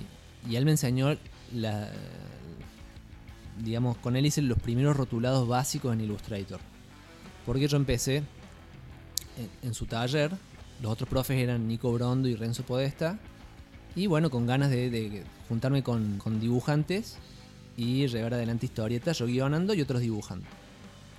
[0.50, 1.16] y él me enseñó
[1.54, 1.92] la,
[3.64, 6.60] digamos, con él hice los primeros rotulados básicos en Illustrator.
[7.46, 8.24] Porque yo empecé
[9.40, 10.32] en, en su taller,
[10.82, 13.18] los otros profes eran Nico Brondo y Renzo Podesta,
[13.96, 17.18] y bueno, con ganas de, de juntarme con, con dibujantes
[17.76, 20.46] y llevar adelante historietas, yo guionando y otros dibujando.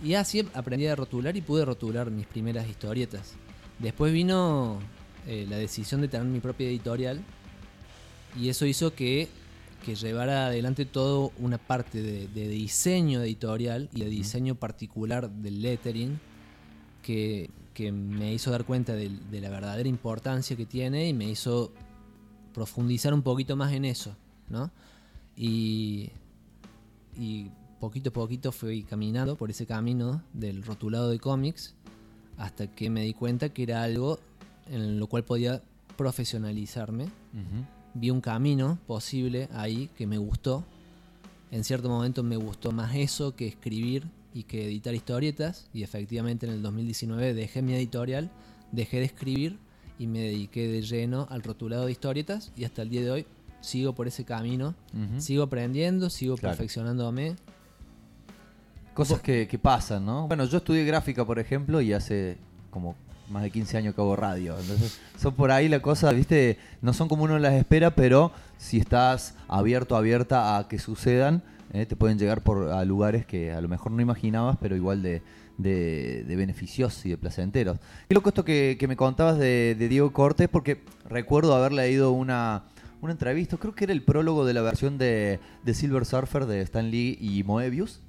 [0.03, 3.35] Y así aprendí a rotular y pude rotular mis primeras historietas.
[3.79, 4.79] Después vino
[5.27, 7.21] eh, la decisión de tener mi propia editorial.
[8.39, 9.29] Y eso hizo que,
[9.85, 15.61] que llevara adelante toda una parte de, de diseño editorial y de diseño particular del
[15.61, 16.21] lettering
[17.03, 21.29] que, que me hizo dar cuenta de, de la verdadera importancia que tiene y me
[21.29, 21.73] hizo
[22.53, 24.17] profundizar un poquito más en eso,
[24.49, 24.71] ¿no?
[25.37, 26.11] Y,
[27.17, 27.51] y
[27.81, 31.75] poquito a poquito fui caminando por ese camino del rotulado de cómics
[32.37, 34.19] hasta que me di cuenta que era algo
[34.71, 35.63] en lo cual podía
[35.97, 37.09] profesionalizarme.
[37.95, 40.65] Vi un camino posible ahí que me gustó.
[41.51, 44.05] En cierto momento me gustó más eso que escribir
[44.35, 45.69] y que editar historietas.
[45.73, 48.31] Y efectivamente en el 2019 dejé mi editorial,
[48.73, 49.59] dejé de escribir
[49.99, 52.53] y me dediqué de lleno al rotulado de historietas.
[52.57, 53.27] Y hasta el día de hoy
[53.61, 54.75] sigo por ese camino.
[55.19, 56.57] Sigo aprendiendo, sigo Claro.
[56.57, 57.37] perfeccionándome.
[58.95, 60.27] Cosas que, que pasan, ¿no?
[60.29, 62.37] Bueno, yo estudié gráfica, por ejemplo, y hace
[62.71, 62.97] como
[63.31, 64.59] más de 15 años que hago radio.
[64.59, 66.59] Entonces, son por ahí la cosa, ¿viste?
[66.83, 71.43] No son como uno las espera, pero si estás abierto, abierta a que sucedan,
[71.73, 75.03] eh, te pueden llegar por a lugares que a lo mejor no imaginabas, pero igual
[75.03, 75.23] de,
[75.59, 77.79] de, de beneficiosos y de placenteros.
[78.09, 82.13] Qué loco esto que, que me contabas de, de Diego Cortés, porque recuerdo haber leído
[82.13, 82.65] una,
[83.01, 86.61] una entrevista, creo que era el prólogo de la versión de, de Silver Surfer de
[86.63, 88.01] Stan Lee y Moebius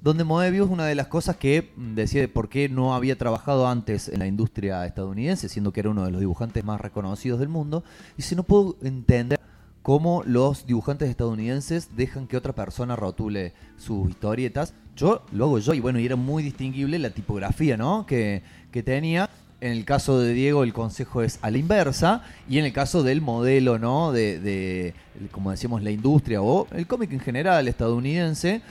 [0.00, 4.08] donde Moebius, una de las cosas que decía de por qué no había trabajado antes
[4.08, 7.84] en la industria estadounidense, siendo que era uno de los dibujantes más reconocidos del mundo,
[8.16, 9.38] si no puedo entender
[9.82, 14.74] cómo los dibujantes estadounidenses dejan que otra persona rotule sus historietas.
[14.96, 18.04] Yo lo hago yo, y bueno, y era muy distinguible la tipografía, ¿no?
[18.06, 19.30] Que, que tenía.
[19.62, 23.02] En el caso de Diego, el consejo es a la inversa, y en el caso
[23.02, 24.10] del modelo, ¿no?
[24.10, 24.94] De, de
[25.32, 28.62] como decíamos, la industria o el cómic en general estadounidense,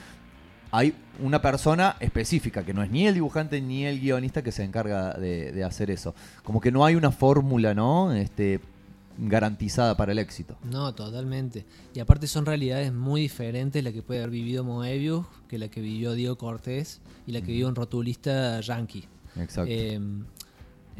[0.72, 4.64] hay una persona específica, que no es ni el dibujante ni el guionista que se
[4.64, 6.16] encarga de, de hacer eso.
[6.43, 8.12] Como que no hay una fórmula, ¿no?
[8.14, 8.60] Este,
[9.22, 10.58] garantizada para el éxito.
[10.64, 11.66] No, totalmente.
[11.94, 15.82] Y aparte son realidades muy diferentes la que puede haber vivido Moebius que la que
[15.82, 19.06] vivió Diego Cortés y la que vivió un rotulista yankee.
[19.38, 19.72] Exacto.
[19.72, 20.26] Eh, en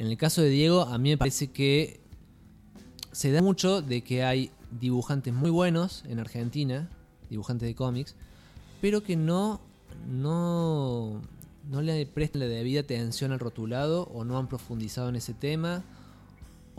[0.08, 2.02] el caso de Diego, a mí me parece que
[3.12, 6.90] se da mucho de que hay dibujantes muy buenos en Argentina,
[7.30, 8.16] dibujantes de cómics,
[8.82, 9.62] pero que no,
[10.08, 11.22] no,
[11.70, 15.84] no le prestan la debida atención al rotulado o no han profundizado en ese tema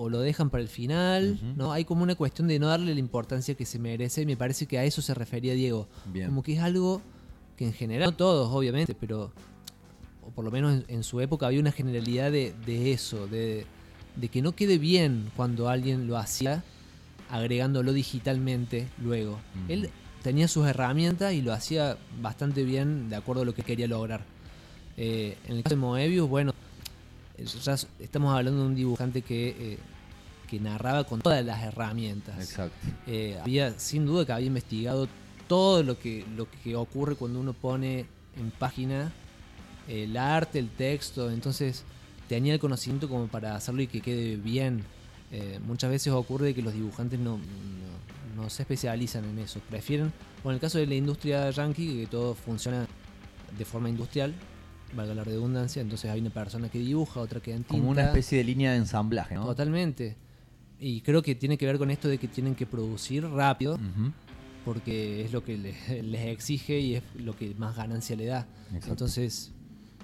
[0.01, 1.39] o lo dejan para el final.
[1.57, 1.73] ¿no?
[1.73, 4.65] Hay como una cuestión de no darle la importancia que se merece y me parece
[4.65, 5.89] que a eso se refería Diego.
[6.07, 6.29] Bien.
[6.29, 7.03] Como que es algo
[7.57, 9.31] que en general, no todos obviamente, pero
[10.27, 13.67] o por lo menos en, en su época había una generalidad de, de eso, de,
[14.17, 16.65] de que no quede bien cuando alguien lo hacía
[17.29, 19.39] agregándolo digitalmente luego.
[19.69, 19.91] Él
[20.23, 24.25] tenía sus herramientas y lo hacía bastante bien de acuerdo a lo que quería lograr.
[24.97, 26.55] Eh, en el caso de Moebius, bueno,
[27.45, 29.79] ya estamos hablando de un dibujante que, eh,
[30.49, 32.39] que narraba con todas las herramientas.
[32.39, 32.75] Exacto.
[33.07, 35.09] Eh, había, sin duda que había investigado
[35.49, 39.13] todo lo que, lo que ocurre cuando uno pone en página
[39.89, 41.85] el arte, el texto, entonces
[42.29, 44.85] tenía el conocimiento como para hacerlo y que quede bien.
[45.33, 49.61] Eh, muchas veces ocurre que los dibujantes no, no- no se especializan en eso.
[49.69, 50.13] Prefieren,
[50.45, 52.87] o en el caso de la industria yankee, que todo funciona
[53.59, 54.33] de forma industrial,
[54.95, 57.69] valga la redundancia, entonces hay una persona que dibuja, otra que tinta.
[57.69, 59.45] Como una especie de línea de ensamblaje, ¿no?
[59.47, 60.17] Totalmente.
[60.79, 63.79] Y creo que tiene que ver con esto de que tienen que producir rápido,
[64.65, 68.47] porque es lo que le- les, exige y es lo que más ganancia le da.
[68.69, 68.91] Exacto.
[68.91, 69.53] Entonces,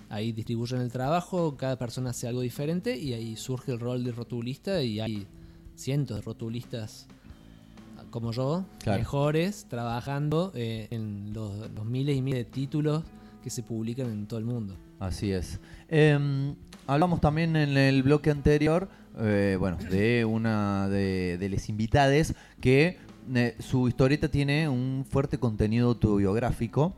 [0.09, 4.13] ahí distribuyen el trabajo, cada persona hace algo diferente y ahí surge el rol de
[4.13, 5.27] rotulista y hay
[5.75, 7.07] cientos de rotulistas
[8.11, 8.99] como yo, Claro.
[8.99, 13.03] mejores, trabajando eh, en los, los miles y miles de títulos
[13.47, 14.75] que se publican en todo el mundo.
[14.99, 15.61] Así es.
[15.89, 16.19] Eh,
[16.89, 18.89] hablamos también en el bloque anterior,
[19.21, 22.99] eh, bueno, de una de, las invitades que
[23.33, 26.97] eh, su historieta tiene un fuerte contenido autobiográfico.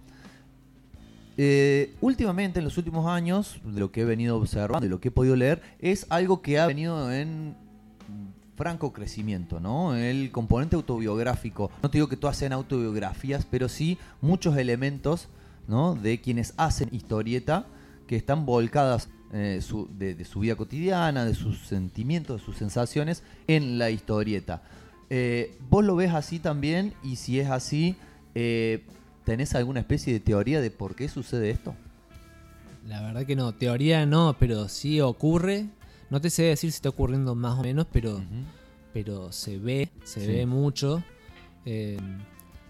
[1.36, 5.09] Eh, últimamente, en los últimos años, de lo que he venido observando, de lo que
[5.09, 7.57] he podido leer, es algo que ha venido en
[8.57, 9.94] franco crecimiento, ¿no?
[9.94, 11.70] El componente autobiográfico.
[11.82, 15.28] No te digo que todas sean autobiografías, pero sí muchos elementos,
[15.68, 15.94] ¿no?
[15.94, 17.66] De quienes hacen historieta
[18.08, 22.56] que están volcadas eh, su- de, de su vida cotidiana, de sus sentimientos, de sus
[22.56, 24.62] sensaciones en la historieta.
[25.10, 26.94] Eh, ¿Vos lo ves así también?
[27.04, 27.94] Y si es así,
[28.34, 28.84] eh,
[29.24, 31.74] ¿tenés alguna especie de teoría de por qué sucede esto?
[32.86, 35.66] La verdad que no, teoría no, pero sí ocurre.
[36.08, 38.22] No te sé decir si está ocurriendo más o menos, pero,
[38.94, 40.26] pero se ve, se Sí.
[40.26, 41.02] ve mucho.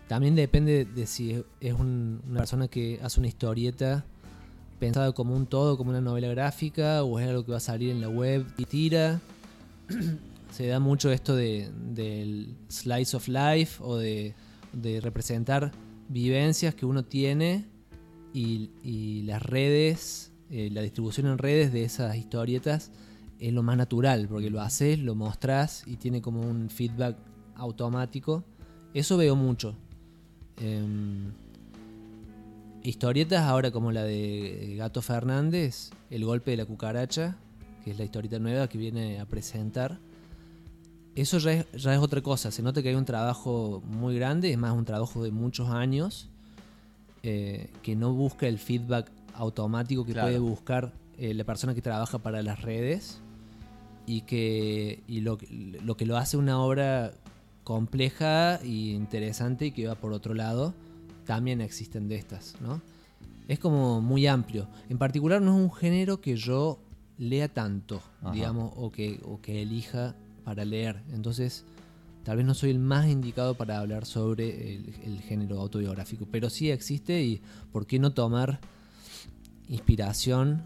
[0.09, 4.05] También depende de si es- un- una persona que hace una historieta
[4.81, 7.91] pensada como un todo, como una novela gráfica, o es algo que va a salir
[7.91, 9.21] en la web y tira.
[10.51, 14.35] se da mucho esto de, del slice of life o de,
[15.03, 15.73] representar
[16.09, 17.67] vivencias que uno tiene
[18.33, 22.91] y, y las redes, eh, la distribución en redes de esas historietas
[23.41, 27.17] es lo más natural, porque lo haces, lo mostrás y tiene como un feedback
[27.57, 28.45] automático.
[28.95, 29.75] Eso veo mucho.
[30.61, 31.33] Em,
[32.83, 37.37] historietas ahora como la de Gato Fernández, El golpe de la cucaracha,
[37.85, 39.99] que es la historieta nueva que viene a presentar.
[41.15, 44.51] Eso ya es, ya es otra cosa, se nota que hay un trabajo muy grande,
[44.53, 46.29] es más un trabajo de muchos años,
[47.23, 50.29] eh, que no busca el feedback automático que Claro.
[50.29, 53.21] puede buscar eh, la persona que trabaja para las redes
[54.07, 57.13] y que y lo que lo hace una obra
[57.69, 60.73] compleja e interesante y que va por otro lado,
[61.27, 62.81] también existen de estas, ¿no?
[63.47, 64.67] Es como muy amplio.
[64.89, 66.81] En particular no es un género que yo
[67.19, 68.33] lea tanto, Ajá.
[68.33, 71.03] digamos, o que, o que elija para leer.
[71.13, 71.67] Entonces,
[72.23, 76.49] tal vez no soy el más indicado para hablar sobre el, el género autobiográfico, pero
[76.49, 78.61] sí existe y ¿por qué no tomar
[79.69, 80.63] inspiración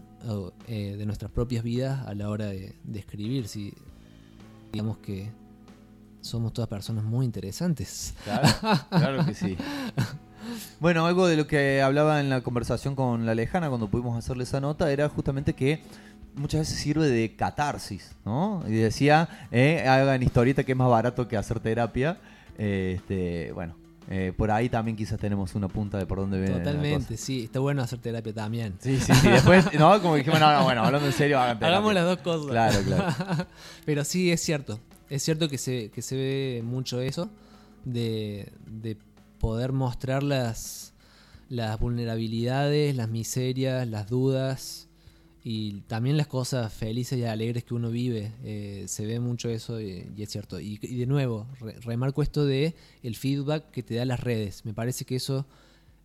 [0.69, 3.49] eh, de nuestras propias vidas a la hora de, de escribir?
[3.49, 3.73] Si
[4.71, 5.42] digamos que
[6.23, 8.15] somos todas personas muy interesantes.
[8.23, 8.47] Claro,
[8.89, 9.57] claro que sí.
[10.79, 14.43] Bueno, algo de lo que hablaba en la conversación con la lejana cuando pudimos hacerle
[14.43, 15.81] esa nota era justamente que
[16.35, 18.61] muchas veces sirve de catarsis, ¿no?
[18.67, 22.17] Y decía, eh, hagan historieta que es más barato que hacer terapia.
[22.57, 23.75] Eh, este, bueno,
[24.09, 26.57] eh, por ahí también quizás tenemos una punta de por dónde viene.
[26.57, 28.75] Totalmente, sí, está bueno hacer terapia también.
[28.79, 29.29] Sí, sí, sí.
[29.29, 31.77] Después, no, como dijimos, no, no, bueno, hablando en serio, hagan terapia.
[31.77, 32.51] Hagamos las dos cosas.
[32.51, 33.47] Claro, claro.
[33.85, 34.79] Pero sí, es cierto.
[35.09, 37.29] Es cierto que se, que se ve mucho eso
[37.85, 38.97] de, de
[39.39, 40.93] poder mostrar las,
[41.49, 44.87] las vulnerabilidades, las miserias, las dudas
[45.43, 48.31] y también las cosas felices y alegres que uno vive.
[48.43, 50.59] Eh, se ve mucho eso y, y es cierto.
[50.59, 52.73] Y, y de nuevo, re- remarco esto de
[53.03, 54.63] el feedback que te da las redes.
[54.65, 55.45] Me parece que eso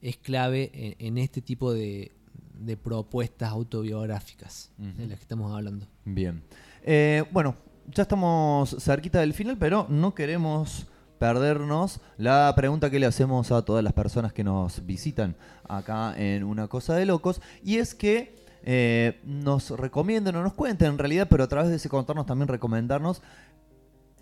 [0.03, 2.11] es clave en, en este tipo de,
[2.59, 5.87] de propuestas autobiográficas de las que estamos hablando.
[6.05, 6.43] Bien.
[6.83, 7.57] Eh, bueno,
[7.93, 10.87] ya estamos cerquita del final, pero no queremos
[11.19, 15.37] perdernos la pregunta que le hacemos a todas las personas que nos visitan
[15.69, 17.41] acá en Una Cosa de Locos.
[17.63, 21.77] Y es que eh, nos recomienden o nos cuenten en realidad, pero a través de
[21.77, 23.23] ese contarnos también recomendarnos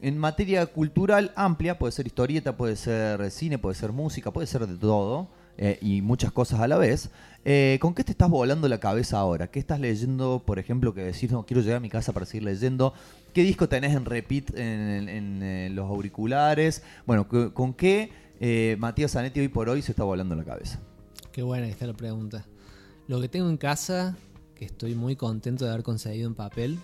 [0.00, 4.66] en materia cultural amplia, puede ser historieta, puede ser cine, puede ser música, puede ser
[4.66, 7.10] de todo, eh, y muchas cosas a la vez.
[7.44, 9.48] Eh, ¿Con qué te estás volando la cabeza ahora?
[9.48, 12.42] ¿Qué estás leyendo, por ejemplo, que decís, no, quiero llegar a mi casa para seguir
[12.42, 12.92] leyendo?
[13.37, 16.82] ¿Qué disco tenés en repeat en, eh, los auriculares?
[17.05, 18.11] Bueno, ¿con, qué
[18.41, 20.80] eh, Matías Zanetti hoy por hoy se está volando la cabeza?
[21.32, 22.47] Qué buena está la pregunta.
[23.09, 24.16] Lo que tengo en casa,
[24.55, 26.78] que estoy muy contento de haber conseguido en papel,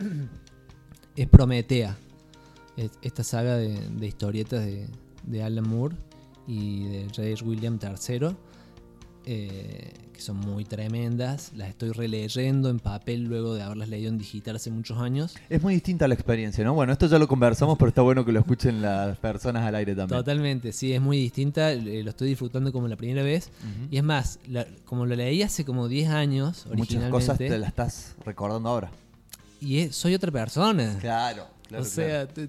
[1.16, 1.96] es Prometea.
[2.76, 5.94] Es- Esta saga de, historietas de, Alan Moore
[6.48, 7.44] y de J.H.
[7.44, 8.34] William III.
[9.26, 11.52] Eh, que son muy tremendas.
[11.54, 15.34] Las estoy releyendo en papel luego de haberlas leído en digital hace muchos años.
[15.50, 16.72] Es muy distinta la experiencia, ¿no?
[16.74, 19.94] Bueno, esto ya lo conversamos, pero está bueno que lo escuchen las personas al aire
[19.94, 20.18] también.
[20.18, 21.72] Totalmente, sí, es muy distinta.
[21.72, 23.50] eh, Lo estoy disfrutando como la primera vez.
[23.90, 27.58] Y es más, la- como lo leí hace como 10 años Muchas originalmente, cosas te
[27.58, 28.90] las estás recordando ahora.
[29.60, 30.96] y es- soy otra persona.
[31.00, 31.46] Claro,
[31.76, 32.48] o sea, te-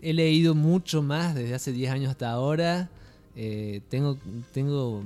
[0.00, 2.88] he leído mucho más desde hace 10 años hasta ahora.
[3.36, 4.18] Eh, tengo,
[4.52, 5.02] tengo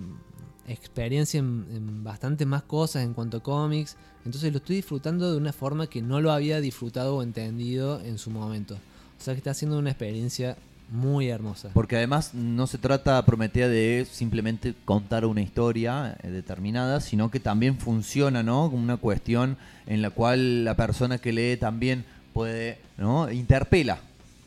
[0.69, 3.97] experiencia en, en bastante más cosas en cuanto a cómics.
[4.25, 8.19] Entonces lo estoy disfrutando de una forma que no lo había disfrutado o entendido en
[8.19, 8.75] su momento.
[8.75, 10.57] O sea que está siendo una experiencia
[10.91, 11.71] muy hermosa.
[11.73, 17.41] Porque además no se trata, Prometea, de simplemente contar una historia eh, determinada, sino que
[17.41, 18.71] también funciona, ¿no?
[18.71, 19.57] Como una cuestión
[19.87, 23.31] en la cual la persona que lee también puede, ¿no?
[23.31, 23.99] Interpela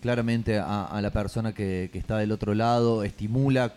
[0.01, 3.73] claramente a, a la persona que, que está del otro lado, estimula,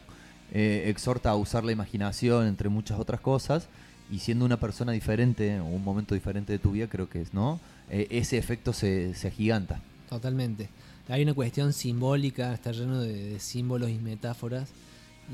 [0.53, 3.67] eh, exhorta a usar la imaginación, entre muchas otras cosas.
[4.11, 7.33] Y siendo una persona diferente, o un momento diferente de tu vida, creo que es,
[7.33, 7.59] ¿no?
[7.91, 9.81] Eh, ese efecto se, se agiganta.
[10.09, 10.69] Totalmente.
[11.09, 14.69] Hay una cuestión simbólica, está lleno de, de símbolos y metáforas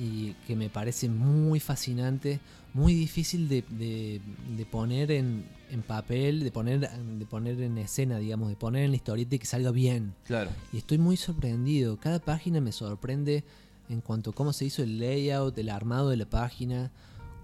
[0.01, 2.39] y que me parece muy fascinante,
[2.73, 4.21] muy difícil de, de-
[4.57, 8.91] de poner en, en papel, de poner, de poner en escena, digamos, de poner en
[8.91, 10.15] la historieta y que salga bien.
[10.27, 10.51] Claro.
[10.73, 11.97] Y estoy muy sorprendido.
[11.97, 13.43] Cada página me sorprende
[13.89, 16.91] en cuanto a cómo se hizo el layout, el armado de la página,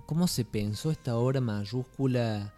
[0.07, 2.53] cómo se pensó esta obra mayúscula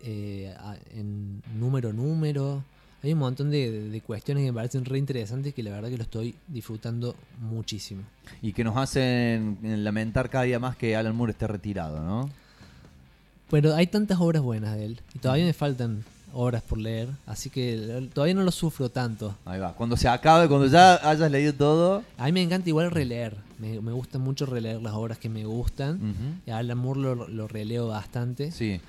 [0.00, 0.54] eh,
[0.94, 2.62] en número número.
[3.02, 5.88] Hay un montón de, de- de cuestiones que me parecen re interesantes que la verdad
[5.88, 8.02] que lo estoy disfrutando muchísimo.
[8.42, 12.28] Y que nos hacen lamentar cada día más que Alan Moore esté retirado, ¿no?
[13.50, 17.50] Pero hay tantas obras buenas de él y todavía me faltan obras por leer, así
[17.50, 19.34] que todavía no lo sufro tanto.
[19.44, 19.72] Ahí va.
[19.72, 22.02] Cuando se acabe, cuando ya hayas leído todo.
[22.18, 25.44] A mí me encanta igual releer, me, me gusta mucho releer las obras que me
[25.44, 26.40] gustan.
[26.46, 28.52] Y a Alan Moore lo, lo releo bastante.
[28.52, 28.80] Sí.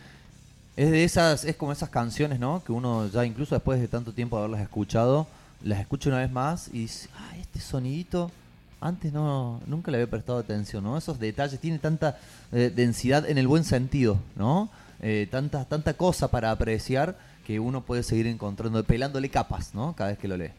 [0.78, 2.64] Es de esas, es como esas canciones, ¿no?
[2.66, 5.28] Que uno ya incluso después de tanto tiempo de haberlas escuchado,
[5.64, 8.32] las escucha una vez más y dice, ah, este sonidito,
[8.80, 10.98] antes no, nunca le había prestado atención, ¿no?
[10.98, 12.18] Esos detalles, tiene tanta
[12.52, 14.70] eh, densidad en el buen sentido, ¿no?
[15.02, 17.16] Eh, tanta, tanta cosa para apreciar
[17.52, 19.94] que uno puede seguir encontrando, pelándole capas, ¿no?
[19.94, 20.52] Cada vez que lo lee.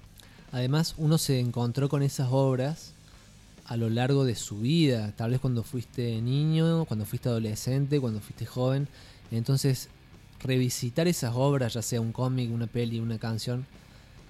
[0.53, 2.93] Además, uno se encontró con esas obras
[3.65, 5.15] a lo largo de su vida.
[5.17, 8.89] Tal vez cuando fuiste niño, cuando fuiste adolescente, cuando fuiste joven.
[9.31, 9.89] Entonces,
[10.43, 13.65] revisitar esas obras, ya sea un cómic, una peli, una canción,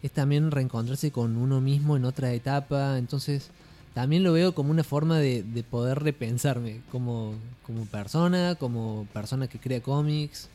[0.05, 2.97] es también reencontrarse con uno mismo en otra etapa.
[2.97, 3.51] Entonces,
[3.93, 7.35] también lo veo como una forma de, de poder repensarme como,
[7.67, 10.49] como persona, como persona que crea cómics.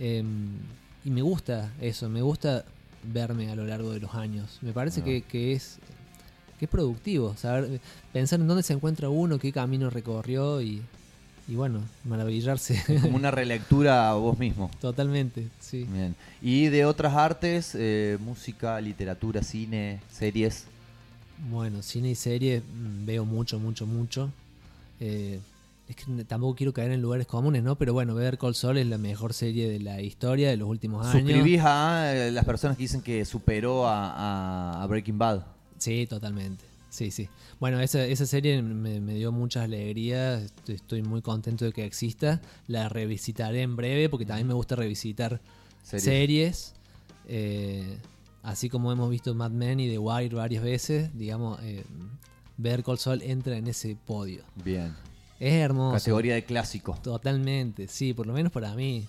[0.00, 0.58] Em,
[1.04, 2.64] y me gusta eso, me gusta
[3.12, 4.58] verme a lo largo de los años.
[4.62, 5.04] Me parece Ah.
[5.04, 5.78] que, que es
[6.58, 7.80] que es productivo, saber
[8.12, 10.80] pensar en dónde se encuentra uno, qué camino recorrió y,
[11.48, 12.80] y bueno, maravillarse.
[13.02, 14.70] Como una relectura a vos mismo.
[14.80, 15.84] Totalmente, sí.
[15.92, 16.14] Bien.
[16.40, 20.66] Y de otras artes, eh, música, literatura, cine, series.
[21.50, 24.30] Bueno, cine y serie mm, veo mucho, mucho, mucho.
[25.00, 25.40] Eh,
[25.88, 27.76] es que tampoco quiero caer en lugares comunes, ¿no?
[27.76, 31.06] Pero bueno, Ver Col Sol es la mejor serie de la historia de los últimos
[31.06, 31.30] años.
[31.30, 35.44] Suscribís a eh, las personas que dicen que superó a, Breaking Bad.
[35.78, 36.64] Sí, totalmente.
[36.88, 37.28] Sí, sí.
[37.60, 40.42] Bueno, esa, esa serie me, me dio muchas alegrías.
[40.42, 42.40] Estoy, estoy muy contento de que exista.
[42.66, 45.40] La revisitaré en breve porque también me gusta revisitar
[45.82, 46.04] Series.
[46.04, 46.74] series.
[47.26, 47.98] Eh,
[48.42, 51.84] así como hemos visto Mad Men y The Wire varias veces, digamos, eh,
[52.56, 54.44] Ver Call entra en ese podio.
[54.64, 54.94] Bien.
[55.46, 55.94] Es hermoso.
[55.98, 56.98] Categoría de clásico.
[57.02, 59.06] Totalmente, sí, por lo menos para mí.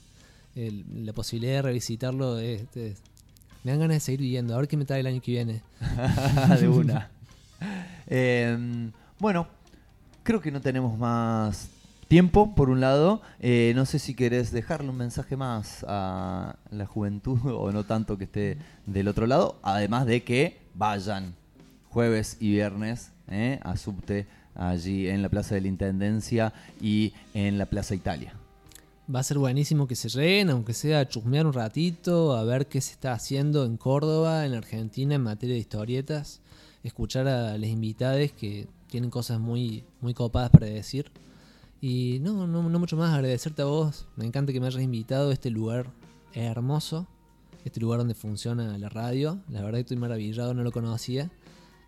[0.55, 2.97] El- la posibilidad de revisitarlo es, es-
[3.63, 4.53] me dan ganas de seguir viviendo.
[4.53, 5.61] A ver qué me trae el año que viene.
[6.59, 7.09] de una.
[8.07, 9.47] Eh, bueno,
[10.23, 11.69] creo que no tenemos más
[12.07, 13.21] tiempo, por un lado.
[13.39, 18.17] Eh, no sé si querés dejarle un mensaje más a la juventud o no tanto
[18.17, 19.57] que esté del otro lado.
[19.63, 21.33] Además de que vayan
[21.89, 27.57] jueves y viernes eh, a Subte allí en la Plaza de la Intendencia y en
[27.57, 28.33] la Plaza Italia.
[29.13, 32.81] Va a ser buenísimo que se lleguen, aunque sea chusmear un ratito, a ver qué
[32.81, 36.41] se está haciendo en Córdoba, en Argentina, en materia de historietas.
[36.83, 41.11] Escuchar a los invitados que tienen cosas muy, muy copadas para decir.
[41.81, 44.07] Y no, no, mucho más, agradecerte a vos.
[44.15, 45.31] Me encanta que me hayas invitado.
[45.31, 45.91] Este lugar
[46.33, 47.05] hermoso.
[47.63, 49.39] Este lugar donde funciona la radio.
[49.49, 51.29] La verdad que estoy maravillado, no lo conocía.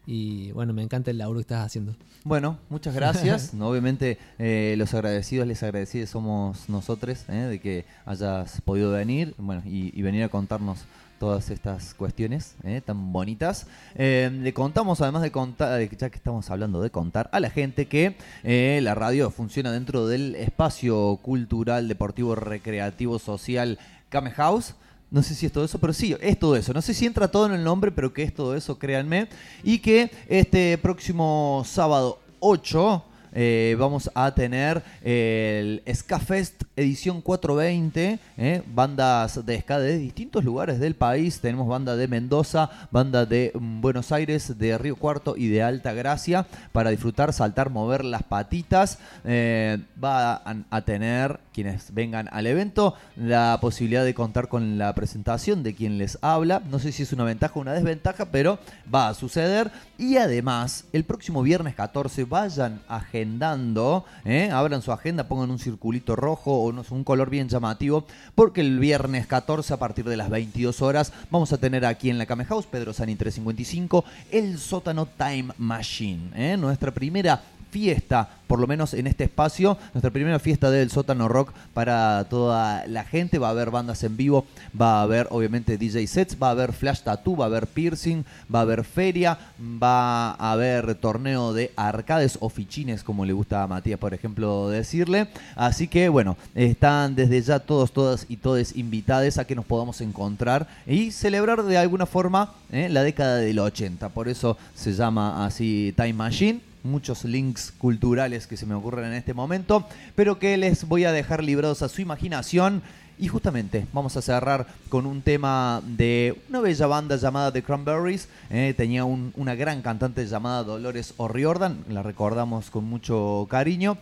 [0.07, 1.95] Y bueno, me encanta el laburo que estás haciendo.
[2.23, 3.53] Bueno, muchas gracias.
[3.57, 9.35] No, Obviamente eh, los agradecidos, les agradecidos somos nosotros eh, de que hayas podido venir
[9.37, 10.85] bueno, y, y venir a contarnos
[11.17, 13.67] todas estas cuestiones eh, tan bonitas.
[13.95, 17.87] Eh, le contamos, además de contar, ya que estamos hablando de contar, a la gente
[17.87, 23.79] que eh, la radio funciona dentro del espacio cultural, deportivo, recreativo, social
[24.09, 24.75] Kame House.
[25.09, 26.73] No sé si es todo eso, pero sí, es todo eso.
[26.73, 29.29] No sé si entra todo en el nombre, pero que es todo eso, créanme.
[29.63, 33.03] Y que este próximo sábado 8
[33.39, 40.43] eh, vamos a tener el Ska Fest edición 420, eh, bandas de ska de distintos
[40.43, 41.39] lugares del país.
[41.39, 45.93] Tenemos banda de Mendoza, banda de mm, Buenos Aires, de Río Cuarto y de Alta
[45.93, 48.99] Gracia para disfrutar, saltar, mover las patitas.
[49.23, 54.93] Eh, va a, a tener quienes vengan al evento la posibilidad de contar con la
[54.93, 56.61] presentación de quien les habla.
[56.69, 58.59] No sé si es una ventaja o una desventaja, pero
[58.93, 59.71] va a suceder.
[59.97, 62.81] Y además, el próximo viernes 14 vayan
[63.27, 64.49] agendando, ¿eh?
[64.51, 68.05] abran su agenda, pongan un circulito rojo o no un color bien llamativo,
[68.35, 72.17] porque el viernes 14 a partir de las 22 horas vamos a tener aquí en
[72.17, 76.57] la Came House, Pedro Sani 355, el sótano Time Machine, ¿eh?
[76.57, 81.51] nuestra primera fiesta, por lo menos en este espacio, nuestra primera fiesta del sótano rock
[81.73, 83.39] para toda la gente.
[83.39, 84.45] Va a haber bandas en vivo,
[84.79, 88.23] va a haber obviamente DJ sets, va a haber flash tattoo, va a haber piercing,
[88.53, 93.63] va a haber feria, va a haber torneo de arcades o fichines, como le gusta
[93.63, 95.27] a Matías, por ejemplo, decirle.
[95.55, 99.99] Así que bueno, están desde ya todos, todas y todes invitados a que nos podamos
[100.01, 104.09] encontrar y celebrar de alguna forma eh, la década del 80.
[104.09, 109.13] Por eso se llama así Time Machine muchos links culturales que se me ocurren en
[109.13, 112.81] este momento, pero que les voy a dejar librados a su imaginación.
[113.19, 118.27] Y justamente vamos a cerrar con un tema de una bella banda llamada The Cranberries.
[118.51, 123.97] Eh, tenía un- una gran cantante llamada Dolores O'Riordan, la recordamos con mucho cariño.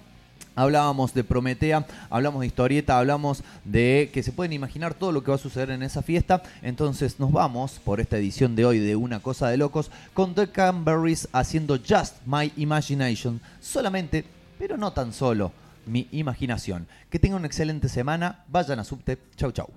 [0.56, 5.32] Hablábamos de Prometea, hablamos de historieta, hablamos de que se pueden imaginar todo lo que
[5.32, 6.42] va a suceder en esa fiesta.
[6.62, 10.50] Entonces nos vamos por esta edición de hoy de Una Cosa de Locos con The
[10.50, 13.42] Canberries haciendo Just My Imagination.
[13.62, 14.24] Solamente,
[14.58, 15.52] pero no tan solo,
[15.86, 16.88] mi imaginación.
[17.10, 18.44] Que tengan una excelente semana.
[18.48, 19.18] Vayan a Subte.
[19.36, 19.70] Chau, chau.